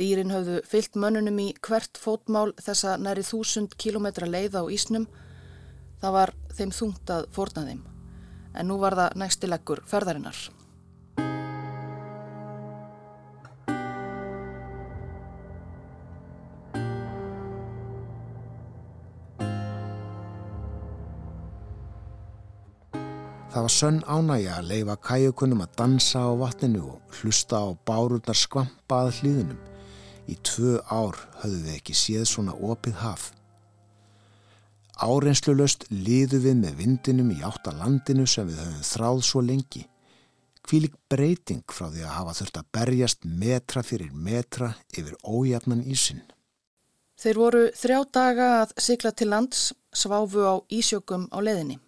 Dýrin 0.00 0.32
höfðu 0.32 0.62
fyllt 0.66 0.96
mönnunum 0.96 1.38
í 1.42 1.50
hvert 1.60 2.00
fótmál 2.00 2.54
þessa 2.58 2.96
næri 2.96 3.22
þúsund 3.26 3.76
kilometra 3.76 4.26
leið 4.26 4.56
á 4.56 4.62
Ísnum. 4.72 5.06
Það 6.00 6.16
var 6.16 6.34
þeim 6.56 6.72
þungt 6.72 7.12
að 7.12 7.28
forna 7.36 7.66
þeim 7.68 7.84
en 8.54 8.66
nú 8.66 8.78
var 8.82 8.96
það 8.98 9.20
næstileggur 9.20 9.84
ferðarinnar. 9.86 10.38
Það 23.50 23.64
var 23.66 23.72
sönn 23.74 23.96
ánægja 24.06 24.56
að 24.60 24.68
leifa 24.70 24.94
kæjukunum 25.02 25.62
að 25.64 25.72
dansa 25.80 26.20
á 26.22 26.30
vatninu 26.38 26.84
og 26.86 27.16
hlusta 27.18 27.58
á 27.58 27.74
bárurnar 27.82 28.38
skvampa 28.38 28.98
að 29.08 29.16
hlýðunum. 29.16 29.58
Í 30.30 30.36
tvö 30.46 30.76
ár 30.86 31.18
höfðu 31.40 31.58
við 31.64 31.72
ekki 31.80 31.96
séð 31.98 32.28
svona 32.30 32.54
opið 32.54 33.00
haf. 33.02 33.24
Áreinslulegst 35.02 35.88
liðu 35.90 36.38
við 36.46 36.56
með 36.60 36.78
vindinum 36.84 37.34
í 37.34 37.40
átta 37.42 37.74
landinu 37.74 38.28
sem 38.30 38.46
við 38.46 38.62
höfum 38.62 38.86
þráð 38.92 39.24
svo 39.32 39.42
lengi. 39.42 39.84
Kvílik 40.62 40.94
breyting 41.10 41.66
frá 41.74 41.90
því 41.90 42.06
að 42.06 42.16
hafa 42.20 42.38
þurft 42.38 42.62
að 42.62 42.72
berjast 42.78 43.26
metra 43.26 43.82
fyrir 43.82 44.14
metra 44.14 44.76
yfir 44.94 45.18
ójafnan 45.26 45.82
ísin. 45.82 46.22
Þeir 47.18 47.42
voru 47.42 47.68
þrjá 47.74 48.00
daga 48.14 48.50
að 48.62 48.78
sykla 48.78 49.10
til 49.10 49.32
lands, 49.34 49.72
sváfu 49.90 50.46
á 50.46 50.54
Ísjökum 50.70 51.26
á 51.34 51.42
leðinni. 51.42 51.80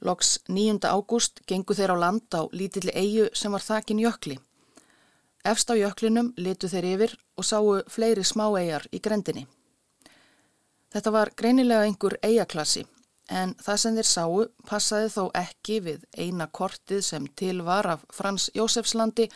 Loks 0.00 0.40
9. 0.48 0.84
ágúst 0.84 1.40
gengu 1.48 1.74
þeir 1.74 1.94
á 1.94 1.96
land 1.96 2.28
á 2.36 2.44
lítilli 2.52 2.92
eigu 2.92 3.30
sem 3.32 3.52
var 3.52 3.64
þakin 3.64 4.02
jökli. 4.04 4.36
Efst 5.44 5.70
á 5.70 5.74
jöklinum 5.78 6.32
litu 6.36 6.68
þeir 6.68 6.88
yfir 6.94 7.16
og 7.36 7.44
sáu 7.44 7.80
fleiri 7.88 8.24
smá 8.24 8.48
eigar 8.58 8.86
í 8.92 9.00
grendinni. 9.00 9.46
Þetta 10.92 11.12
var 11.12 11.32
greinilega 11.36 11.86
einhver 11.86 12.18
eijaklassi 12.22 12.84
en 13.30 13.54
það 13.58 13.80
sem 13.82 13.98
þeir 13.98 14.08
sáu 14.10 14.46
passaði 14.68 15.12
þó 15.16 15.22
ekki 15.34 15.80
við 15.82 16.04
eina 16.16 16.46
kortið 16.46 17.02
sem 17.02 17.26
til 17.34 17.62
var 17.66 17.88
af 17.96 18.04
Frans 18.14 18.50
Jósefslandi 18.54 19.28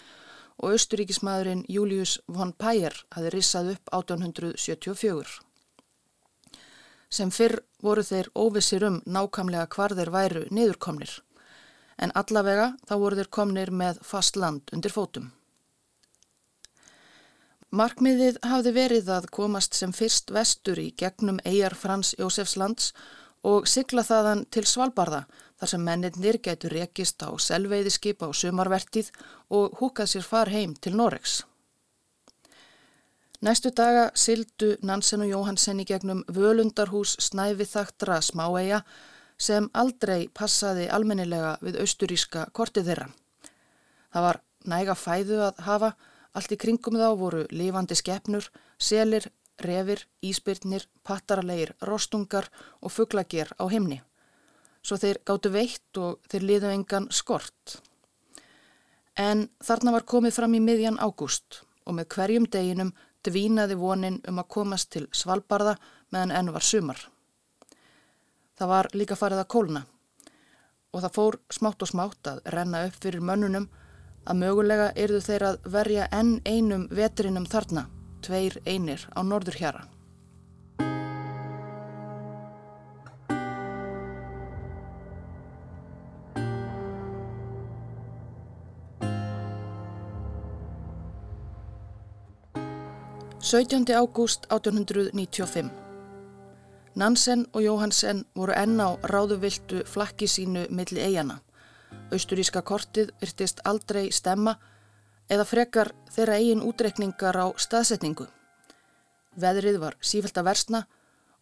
og 0.61 0.75
austuríkismadurinn 0.77 1.65
Július 1.69 2.19
von 2.29 2.53
Payer 2.53 2.95
hafi 3.17 3.33
rissað 3.35 3.75
upp 3.75 3.95
1874. 3.97 5.50
Sem 7.11 7.31
fyrr 7.35 7.59
voru 7.83 8.05
þeir 8.07 8.31
óvissir 8.39 8.85
um 8.87 9.01
nákamlega 9.07 9.67
hvar 9.75 9.97
þeir 9.99 10.13
væru 10.15 10.45
niðurkomnir 10.55 11.17
en 12.01 12.13
allavega 12.17 12.73
þá 12.89 12.95
voru 13.03 13.19
þeir 13.19 13.31
komnir 13.37 13.71
með 13.83 14.01
fast 14.07 14.39
land 14.41 14.73
undir 14.73 14.95
fótum. 14.95 15.31
Markmiðið 17.71 18.41
hafði 18.43 18.71
verið 18.75 19.11
að 19.15 19.29
komast 19.37 19.77
sem 19.79 19.93
fyrst 19.95 20.33
vestur 20.35 20.81
í 20.83 20.89
gegnum 20.99 21.39
eigjar 21.45 21.77
Frans 21.79 22.17
Jósefslands 22.19 22.91
og 23.47 23.69
sigla 23.71 24.03
þaðan 24.03 24.43
til 24.51 24.65
Svalbardha 24.67 25.21
þar 25.61 25.71
sem 25.71 25.85
mennir 25.85 26.41
gætu 26.43 26.73
rekist 26.73 27.23
á 27.23 27.31
selveiðiskip 27.31 28.25
á 28.27 28.29
sumarvertið 28.35 29.13
og 29.55 29.79
húkað 29.79 30.11
sér 30.15 30.27
far 30.27 30.51
heim 30.51 30.75
til 30.75 30.97
Noregs. 30.99 31.45
Næstu 33.41 33.71
daga 33.77 34.11
sildu 34.15 34.75
Nansen 34.83 35.25
og 35.25 35.31
Jóhansen 35.33 35.81
í 35.81 35.87
gegnum 35.89 36.25
völundarhús 36.29 37.17
snæfi 37.19 37.65
þaktra 37.65 38.21
smáeia 38.21 38.83
sem 39.41 39.71
aldrei 39.73 40.29
passaði 40.29 40.91
almennilega 40.93 41.57
við 41.65 41.81
austuríska 41.81 42.47
kortið 42.53 42.91
þeirra. 42.91 43.11
Það 44.13 44.27
var 44.27 44.41
næga 44.69 44.95
fæðu 44.95 45.41
að 45.47 45.63
hafa 45.65 45.95
Allt 46.37 46.53
í 46.55 46.59
kringum 46.63 46.99
þá 46.99 47.09
voru 47.19 47.43
lifandi 47.51 47.97
skeppnur, 47.99 48.47
selir, 48.79 49.27
refir, 49.65 50.05
íspyrnir, 50.23 50.87
pattaralegir, 51.07 51.75
rostungar 51.83 52.47
og 52.81 52.95
fugglager 52.95 53.51
á 53.59 53.67
himni. 53.73 53.99
Svo 54.83 54.97
þeir 54.97 55.21
gáttu 55.27 55.51
veitt 55.53 55.99
og 55.99 56.21
þeir 56.31 56.47
liðu 56.47 56.71
engan 56.71 57.09
skort. 57.11 57.81
En 59.19 59.49
þarna 59.61 59.97
var 59.99 60.07
komið 60.07 60.37
fram 60.39 60.55
í 60.55 60.63
miðjan 60.63 61.01
ágúst 61.03 61.65
og 61.85 61.99
með 61.99 62.09
hverjum 62.15 62.47
deginum 62.47 62.95
dvínaði 63.27 63.77
vonin 63.79 64.21
um 64.29 64.41
að 64.41 64.51
komast 64.57 64.91
til 64.95 65.07
Svalbardha 65.13 65.77
meðan 66.11 66.35
enn 66.39 66.53
var 66.55 66.65
sumar. 66.65 67.01
Það 68.59 68.73
var 68.73 68.89
líka 68.95 69.17
farið 69.17 69.45
að 69.45 69.53
kólna 69.55 69.85
og 70.91 71.05
það 71.05 71.15
fór 71.15 71.39
smátt 71.55 71.85
og 71.85 71.91
smátt 71.91 72.31
að 72.33 72.43
renna 72.55 72.83
upp 72.89 72.99
fyrir 73.03 73.23
mönnunum 73.25 73.69
að 74.27 74.41
mögulega 74.43 74.91
erðu 74.97 75.21
þeir 75.25 75.47
að 75.51 75.71
verja 75.77 76.09
enn 76.13 76.35
einum 76.45 76.89
vetrinum 76.91 77.47
þarna, 77.49 77.87
tveir 78.25 78.59
einir 78.67 79.07
á 79.17 79.21
norður 79.23 79.57
hjara. 79.63 79.87
Sautjóndi 93.51 93.93
ágúst 93.93 94.47
1895 94.49 95.71
Nansen 96.95 97.47
og 97.53 97.63
Jóhansen 97.63 98.25
voru 98.35 98.55
enn 98.55 98.79
á 98.79 98.95
ráðuviltu 99.03 99.81
flakki 99.91 100.29
sínu 100.31 100.69
milli 100.71 101.01
eigana. 101.03 101.41
Austuríska 102.15 102.63
kortið 102.63 103.09
virtist 103.21 103.59
aldrei 103.65 104.13
stemma 104.15 104.55
eða 105.27 105.47
frekar 105.51 105.91
þeirra 106.15 106.37
eigin 106.39 106.63
útrekningar 106.63 107.35
á 107.43 107.47
staðsetningu. 107.59 108.29
Veðrið 109.35 109.81
var 109.83 109.97
sífælt 109.99 110.39
að 110.39 110.47
versna 110.47 110.81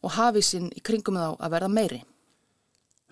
og 0.01 0.15
hafísinn 0.17 0.71
í 0.73 0.81
kringum 0.81 1.19
þá 1.21 1.37
að 1.37 1.53
verða 1.59 1.69
meiri. 1.69 1.99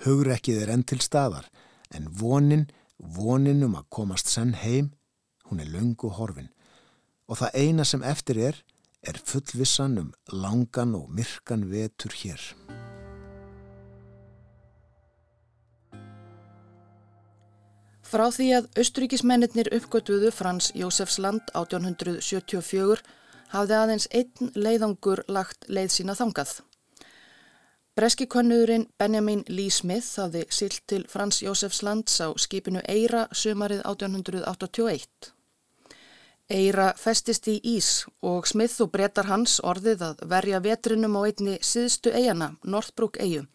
Hugrekkið 0.06 0.62
er 0.62 0.72
enn 0.72 0.86
til 0.88 1.02
staðar 1.04 1.50
en 1.92 2.08
vonin, 2.08 2.64
vonin 2.96 3.60
um 3.68 3.76
að 3.76 3.90
komast 3.90 4.32
senn 4.32 4.56
heim, 4.56 4.94
hún 5.50 5.60
er 5.60 5.68
lungu 5.68 6.08
horfin 6.08 6.48
og 7.28 7.42
það 7.42 7.60
eina 7.60 7.84
sem 7.84 8.02
eftir 8.02 8.40
er, 8.40 8.62
er 9.08 9.18
fullvissan 9.24 9.98
um 10.02 10.12
langan 10.32 10.94
og 10.98 11.10
myrkan 11.10 11.68
vetur 11.70 12.14
hér. 12.22 12.42
Frá 18.06 18.28
því 18.30 18.46
að 18.54 18.68
austuríkismennir 18.78 19.72
uppgötuðu 19.74 20.30
Frans 20.30 20.70
Jósefsland 20.78 21.48
1874 21.58 23.02
hafði 23.50 23.76
aðeins 23.80 24.06
einn 24.14 24.52
leiðangur 24.54 25.24
lagt 25.26 25.66
leið 25.66 25.90
sína 25.96 26.14
þangað. 26.18 26.60
Breskikonnuðurinn 27.96 28.86
Benjamin 29.00 29.42
Lee 29.48 29.72
Smith 29.72 30.20
hafði 30.20 30.44
silt 30.52 30.82
til 30.86 31.06
Frans 31.08 31.40
Jósefslands 31.42 32.20
á 32.22 32.28
skipinu 32.38 32.82
Eira 32.86 33.26
sömarið 33.32 33.82
1881. 33.88 35.35
Eira 36.46 36.92
festist 36.94 37.48
í 37.50 37.56
Ís 37.66 38.04
og 38.22 38.46
Smith 38.46 38.78
og 38.84 38.92
brettar 38.94 39.26
hans 39.26 39.56
orðið 39.66 40.04
að 40.06 40.20
verja 40.30 40.60
vetrinum 40.62 41.16
á 41.18 41.26
einni 41.26 41.56
síðstu 41.58 42.12
eigana, 42.14 42.52
Northbrook 42.62 43.18
eigu. 43.18 43.48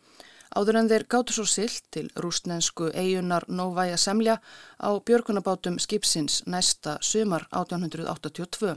Áður 0.51 0.82
en 0.82 0.89
þeir 0.91 1.06
gáttu 1.08 1.38
svo 1.38 1.45
silt 1.47 1.86
til 1.95 2.10
rústnensku 2.19 2.89
eigunar 2.91 3.47
Novaja 3.47 3.95
Semlja 3.95 4.41
á 4.75 4.91
björgunabátum 4.99 5.80
skipsins 5.80 6.41
næsta 6.43 6.97
sumar 6.99 7.47
1882. 7.56 8.75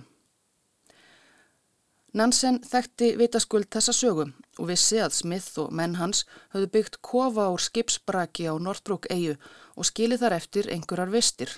Nansen 2.14 2.62
þekkti 2.62 3.16
vitaskuld 3.18 3.66
þessa 3.74 3.90
sögum 3.98 4.36
og 4.60 4.68
vissi 4.70 5.02
að 5.02 5.16
Smith 5.18 5.58
og 5.58 5.74
menn 5.74 5.98
hans 5.98 6.22
höfðu 6.54 6.70
byggt 6.76 7.02
kofa 7.02 7.50
úr 7.50 7.58
skipsbraki 7.58 8.46
á 8.46 8.54
Nortbrúk 8.54 9.10
eigu 9.10 9.34
og 9.74 9.90
skilið 9.90 10.22
þar 10.22 10.38
eftir 10.38 10.70
einhverjar 10.70 11.10
vistir. 11.10 11.50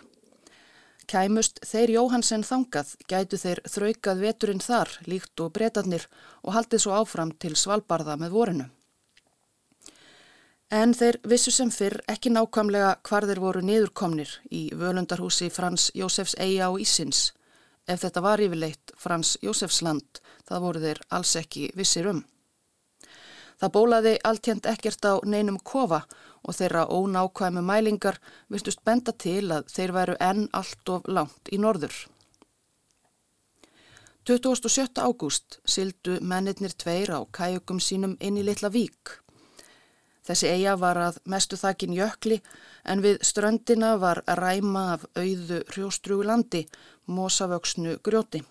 Kæmust 1.07 1.61
þeir 1.63 1.93
Jóhansen 1.95 2.43
þangað 2.43 2.97
gætu 3.07 3.39
þeir 3.39 3.61
þraukað 3.71 4.23
veturinn 4.25 4.63
þar 4.63 4.91
líkt 5.07 5.43
og 5.45 5.53
breytarnir 5.55 6.09
og 6.43 6.57
haldið 6.57 6.83
svo 6.83 6.97
áfram 6.99 7.31
til 7.39 7.55
Svalbarða 7.55 8.17
með 8.19 8.35
vorinu. 8.35 8.67
En 10.75 10.97
þeir 10.99 11.21
vissu 11.23 11.53
sem 11.55 11.71
fyrr 11.71 12.01
ekki 12.11 12.33
nákvæmlega 12.35 12.97
hvar 13.07 13.27
þeir 13.31 13.41
voru 13.45 13.63
niðurkomnir 13.63 14.33
í 14.51 14.65
völundarhúsi 14.75 15.47
Frans 15.55 15.93
Jósefs 15.95 16.35
eiga 16.43 16.67
á 16.67 16.75
Ísins. 16.75 17.31
Ef 17.87 18.03
þetta 18.03 18.23
var 18.25 18.43
yfirleitt 18.43 18.91
Frans 18.99 19.37
Jósefsland, 19.47 20.19
það 20.43 20.65
voru 20.65 20.83
þeir 20.83 21.03
alls 21.15 21.37
ekki 21.39 21.69
vissir 21.79 22.11
um. 22.11 22.25
Það 23.63 23.73
bólaði 23.79 24.17
alltjent 24.27 24.67
ekkert 24.67 25.07
á 25.07 25.15
neinum 25.23 25.61
kofa 25.63 26.03
og 26.47 26.55
þeirra 26.55 26.87
ónákvæmu 26.87 27.63
mælingar 27.67 28.21
virtust 28.49 28.85
benda 28.87 29.13
til 29.13 29.51
að 29.51 29.67
þeir 29.75 29.93
væru 29.99 30.17
enn 30.31 30.49
allt 30.53 30.95
of 30.95 31.09
langt 31.11 31.51
í 31.53 31.59
norður. 31.59 31.97
27. 34.27 34.99
ágúst 34.99 35.61
sildu 35.71 36.17
mennirnir 36.21 36.73
tveir 36.75 37.13
á 37.15 37.21
kæjökum 37.31 37.79
sínum 37.79 38.17
inn 38.19 38.39
í 38.41 38.43
litla 38.47 38.73
vík. 38.75 39.21
Þessi 40.27 40.49
eiga 40.51 40.73
var 40.75 40.99
að 40.99 41.21
mestu 41.31 41.55
þakin 41.55 41.95
jökli 41.95 42.41
en 42.91 43.03
við 43.05 43.21
ströndina 43.23 43.93
var 44.03 44.25
að 44.27 44.41
ræma 44.43 44.83
af 44.97 45.07
auðu 45.15 45.61
hrjóstrugu 45.71 46.27
landi, 46.27 46.65
mosavöksnu 47.07 48.01
grjóti. 48.03 48.43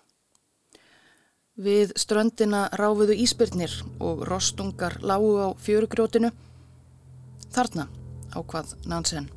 Við 1.56 1.92
ströndina 2.00 2.66
ráfuðu 2.72 3.16
íspyrnir 3.20 3.76
og 4.00 4.24
rostungar 4.28 4.96
lágu 5.04 5.36
á 5.44 5.48
fjörugrjótinu. 5.60 6.32
Þarna, 7.56 7.86
ákvað 8.36 8.74
Nansen, 8.84 9.30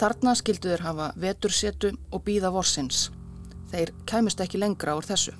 þarna 0.00 0.32
skildu 0.40 0.70
þeir 0.70 0.82
hafa 0.86 1.10
vetursetu 1.20 1.90
og 2.08 2.22
býða 2.24 2.48
vorsins. 2.54 3.10
Þeir 3.68 3.92
kæmust 4.08 4.40
ekki 4.40 4.56
lengra 4.62 4.94
úr 4.96 5.04
þessu. 5.04 5.34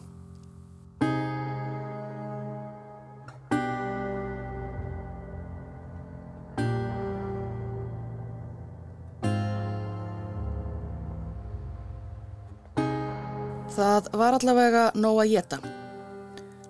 Það 13.72 14.12
var 14.12 14.36
allavega 14.36 14.86
nóg 14.92 15.24
að 15.24 15.32
geta. 15.38 15.64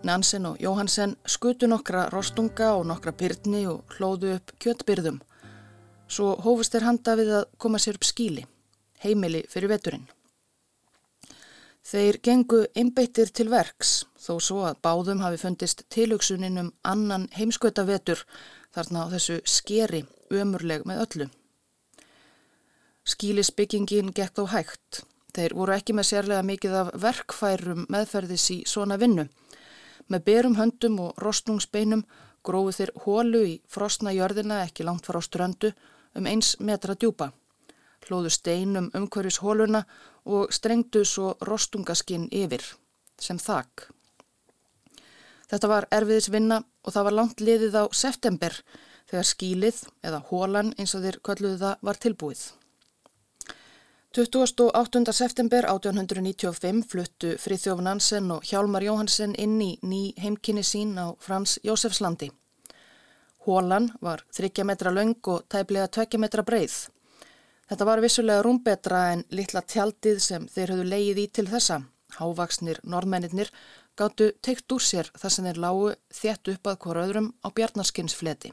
Nansen 0.07 0.47
og 0.47 0.63
Jóhansen 0.63 1.19
skutu 1.27 1.67
nokkra 1.67 2.07
rostunga 2.15 2.77
og 2.79 2.87
nokkra 2.87 3.11
byrni 3.19 3.67
og 3.67 3.97
hlóðu 3.99 4.37
upp 4.39 4.61
kjötbyrðum. 4.63 5.25
Svo 6.09 6.35
hófust 6.43 6.75
þeir 6.75 6.87
handa 6.87 7.15
við 7.19 7.33
að 7.41 7.49
koma 7.59 7.81
sér 7.83 7.99
upp 7.99 8.07
skíli, 8.07 8.45
heimili 9.03 9.43
fyrir 9.51 9.73
veturinn. 9.73 10.07
Þeir 11.87 12.19
gengu 12.23 12.65
einbeittir 12.75 13.31
til 13.31 13.49
verks 13.51 14.05
þó 14.19 14.37
svo 14.43 14.63
að 14.67 14.81
báðum 14.83 15.23
hafi 15.23 15.39
fundist 15.39 15.85
tilugsunin 15.93 16.59
um 16.63 16.71
annan 16.83 17.29
heimskvöta 17.37 17.85
vetur 17.87 18.25
þarna 18.75 19.07
á 19.07 19.13
þessu 19.15 19.41
skeri 19.47 20.03
ömurleg 20.35 20.87
með 20.87 21.03
öllu. 21.07 21.29
Skílisbyggingin 23.07 24.11
gekk 24.15 24.35
þó 24.41 24.49
hægt. 24.51 25.05
Þeir 25.37 25.55
voru 25.55 25.75
ekki 25.77 25.95
með 25.95 26.09
sérlega 26.11 26.43
mikið 26.49 26.79
af 26.81 26.95
verkfærum 27.03 27.85
meðferðis 27.93 28.51
í 28.55 28.63
svona 28.67 28.97
vinnu 28.99 29.29
Með 30.13 30.23
berum 30.29 30.55
höndum 30.55 31.01
og 31.03 31.19
rostnungsbeinum 31.19 32.05
gróðu 32.47 32.75
þeir 32.77 32.93
hólu 33.03 33.43
í 33.43 33.55
frostna 33.71 34.13
jörðina 34.15 34.61
ekki 34.63 34.87
langt 34.87 35.07
fara 35.07 35.19
á 35.19 35.27
ströndu 35.27 35.73
um 36.17 36.27
eins 36.27 36.57
metra 36.61 36.97
djúpa. 36.97 37.31
Hlóðu 38.07 38.31
steinum 38.31 38.91
umhverjus 38.95 39.41
hóluna 39.43 39.85
og 40.25 40.53
strengdu 40.55 41.05
svo 41.05 41.35
rostungaskinn 41.41 42.29
yfir, 42.33 42.63
sem 43.21 43.39
þakk. 43.39 43.89
Þetta 45.47 45.71
var 45.71 45.87
erfiðis 45.95 46.31
vinna 46.35 46.61
og 46.83 46.95
það 46.95 47.09
var 47.09 47.17
langt 47.21 47.41
liðið 47.41 47.79
á 47.79 47.85
september 47.95 48.55
þegar 49.07 49.29
skílið 49.31 49.83
eða 50.03 50.23
hólan 50.31 50.73
eins 50.79 50.95
og 50.99 51.05
þeir 51.07 51.21
kölluðu 51.23 51.59
það 51.63 51.85
var 51.89 52.01
tilbúið. 52.03 52.47
28. 54.17 55.13
september 55.13 55.67
1895 55.69 56.87
fluttu 56.89 57.35
Frithjóf 57.39 57.83
Nansen 57.85 58.31
og 58.33 58.47
Hjálmar 58.49 58.87
Jóhansen 58.87 59.35
inn 59.37 59.59
í 59.61 59.75
ný 59.85 60.15
heimkynni 60.17 60.65
sín 60.65 60.97
á 60.97 61.13
Frans 61.21 61.59
Jósefslandi. 61.63 62.31
Hólan 63.47 63.93
var 64.03 64.25
30 64.35 64.65
metra 64.67 64.91
laung 64.91 65.15
og 65.31 65.45
tæplega 65.49 65.87
20 65.87 66.19
metra 66.19 66.43
breið. 66.43 66.75
Þetta 67.71 67.87
var 67.87 68.01
vissulega 68.03 68.43
rúmbetra 68.43 69.03
en 69.13 69.23
litla 69.31 69.63
tjaldið 69.63 70.19
sem 70.23 70.49
þeir 70.51 70.73
höfðu 70.73 70.87
leið 70.91 71.21
í 71.23 71.27
til 71.39 71.45
þessa. 71.47 71.77
Hávaksnir 72.19 72.81
normennir 72.83 73.53
gáttu 73.97 74.33
teikt 74.43 74.73
úr 74.75 74.83
sér 74.83 75.11
þar 75.15 75.35
sem 75.35 75.47
þeir 75.47 75.61
lágu 75.63 75.93
þétt 76.11 76.51
upp 76.55 76.71
að 76.73 76.79
hver 76.83 77.01
öðrum 77.05 77.29
á 77.47 77.49
bjarnarskinsfleti. 77.55 78.51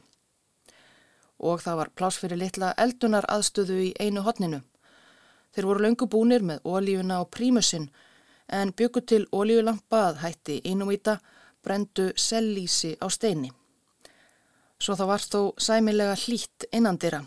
Og 1.42 1.66
það 1.66 1.80
var 1.80 1.90
plás 1.98 2.20
fyrir 2.22 2.38
litla 2.38 2.70
eldunar 2.78 3.26
aðstöðu 3.26 3.80
í 3.88 3.90
einu 3.98 4.22
hodninu. 4.22 4.62
Þeir 5.54 5.68
voru 5.72 5.84
löngu 5.88 6.06
búnir 6.06 6.46
með 6.46 6.62
ólífuna 6.62 7.18
og 7.24 7.32
prímusinn 7.34 7.90
en 8.46 8.70
byggu 8.70 9.02
til 9.02 9.26
ólífulampa 9.34 10.06
að 10.12 10.22
hætti 10.22 10.62
innumýta 10.62 11.18
brendu 11.66 12.12
sellísi 12.14 12.94
á 13.02 13.10
steini. 13.10 13.50
Svo 14.84 14.92
það 14.98 15.08
var 15.08 15.22
þó 15.24 15.40
sæmilega 15.64 16.14
hlýtt 16.20 16.66
innandira. 16.76 17.22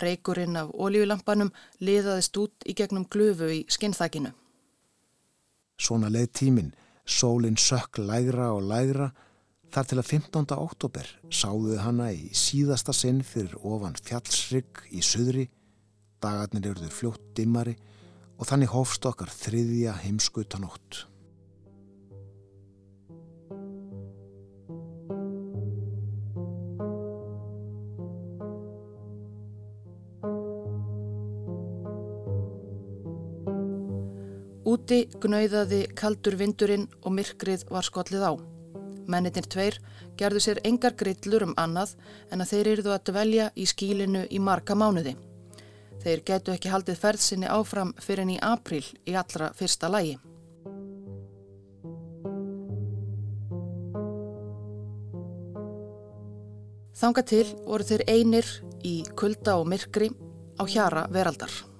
Reikurinn 0.00 0.56
af 0.56 0.70
ólífulampanum 0.72 1.50
liðaðist 1.84 2.38
út 2.40 2.64
í 2.64 2.72
gegnum 2.72 3.04
glufu 3.12 3.50
í 3.52 3.58
skinnþakinu. 3.68 4.30
Svona 5.76 6.08
leið 6.08 6.30
tíminn, 6.38 6.70
sólinn 7.04 7.60
sökk 7.60 8.00
lægra 8.00 8.48
og 8.54 8.64
lægra 8.70 9.10
þar 9.74 9.90
til 9.90 10.00
að 10.00 10.08
15. 10.08 10.56
oktober 10.56 11.12
sáðu 11.28 11.76
hana 11.84 12.08
í 12.16 12.30
síðasta 12.32 12.96
sinn 12.96 13.20
fyrir 13.20 13.60
ofan 13.60 13.98
fjallsrygg 14.00 14.86
í 14.96 15.04
söðri 15.04 15.50
dagarnir 16.24 16.70
eruður 16.72 16.96
fljótt 16.96 17.32
dimmari 17.36 17.76
og 18.38 18.48
þannig 18.48 18.72
hófst 18.72 19.04
okkar 19.04 19.28
þriðja 19.36 19.98
heimskutanótt. 20.06 21.04
Úti 34.72 35.02
gnauðaði 35.20 35.82
kaldur 35.98 36.38
vindurinn 36.40 36.86
og 37.02 37.12
myrkrið 37.12 37.66
var 37.68 37.84
skollið 37.84 38.22
á. 38.24 38.32
Mennitin 39.10 39.44
tveir 39.44 39.76
gerðu 40.16 40.40
sér 40.40 40.60
engar 40.64 40.94
grillur 40.96 41.44
um 41.44 41.52
annað 41.60 41.92
en 42.32 42.40
að 42.40 42.52
þeir 42.52 42.70
eruðu 42.70 42.92
að 42.94 43.02
dvelja 43.10 43.48
í 43.52 43.66
skílinu 43.68 44.22
í 44.30 44.38
marga 44.40 44.76
mánuði. 44.78 45.12
Þeir 46.00 46.22
getu 46.30 46.54
ekki 46.54 46.70
haldið 46.72 47.00
ferðsynni 47.02 47.50
áfram 47.52 47.92
fyrir 48.00 48.24
enn 48.24 48.36
í 48.36 48.38
april 48.42 48.84
í 49.04 49.16
allra 49.18 49.50
fyrsta 49.58 49.90
lægi. 49.92 50.14
Þanga 57.02 57.26
til 57.26 57.44
voru 57.66 57.88
þeir 57.90 58.06
einir 58.08 58.48
í 58.86 59.02
kulda 59.18 59.58
og 59.58 59.68
myrkri 59.68 60.08
á 60.56 60.64
hjara 60.64 61.04
veraldar. 61.10 61.71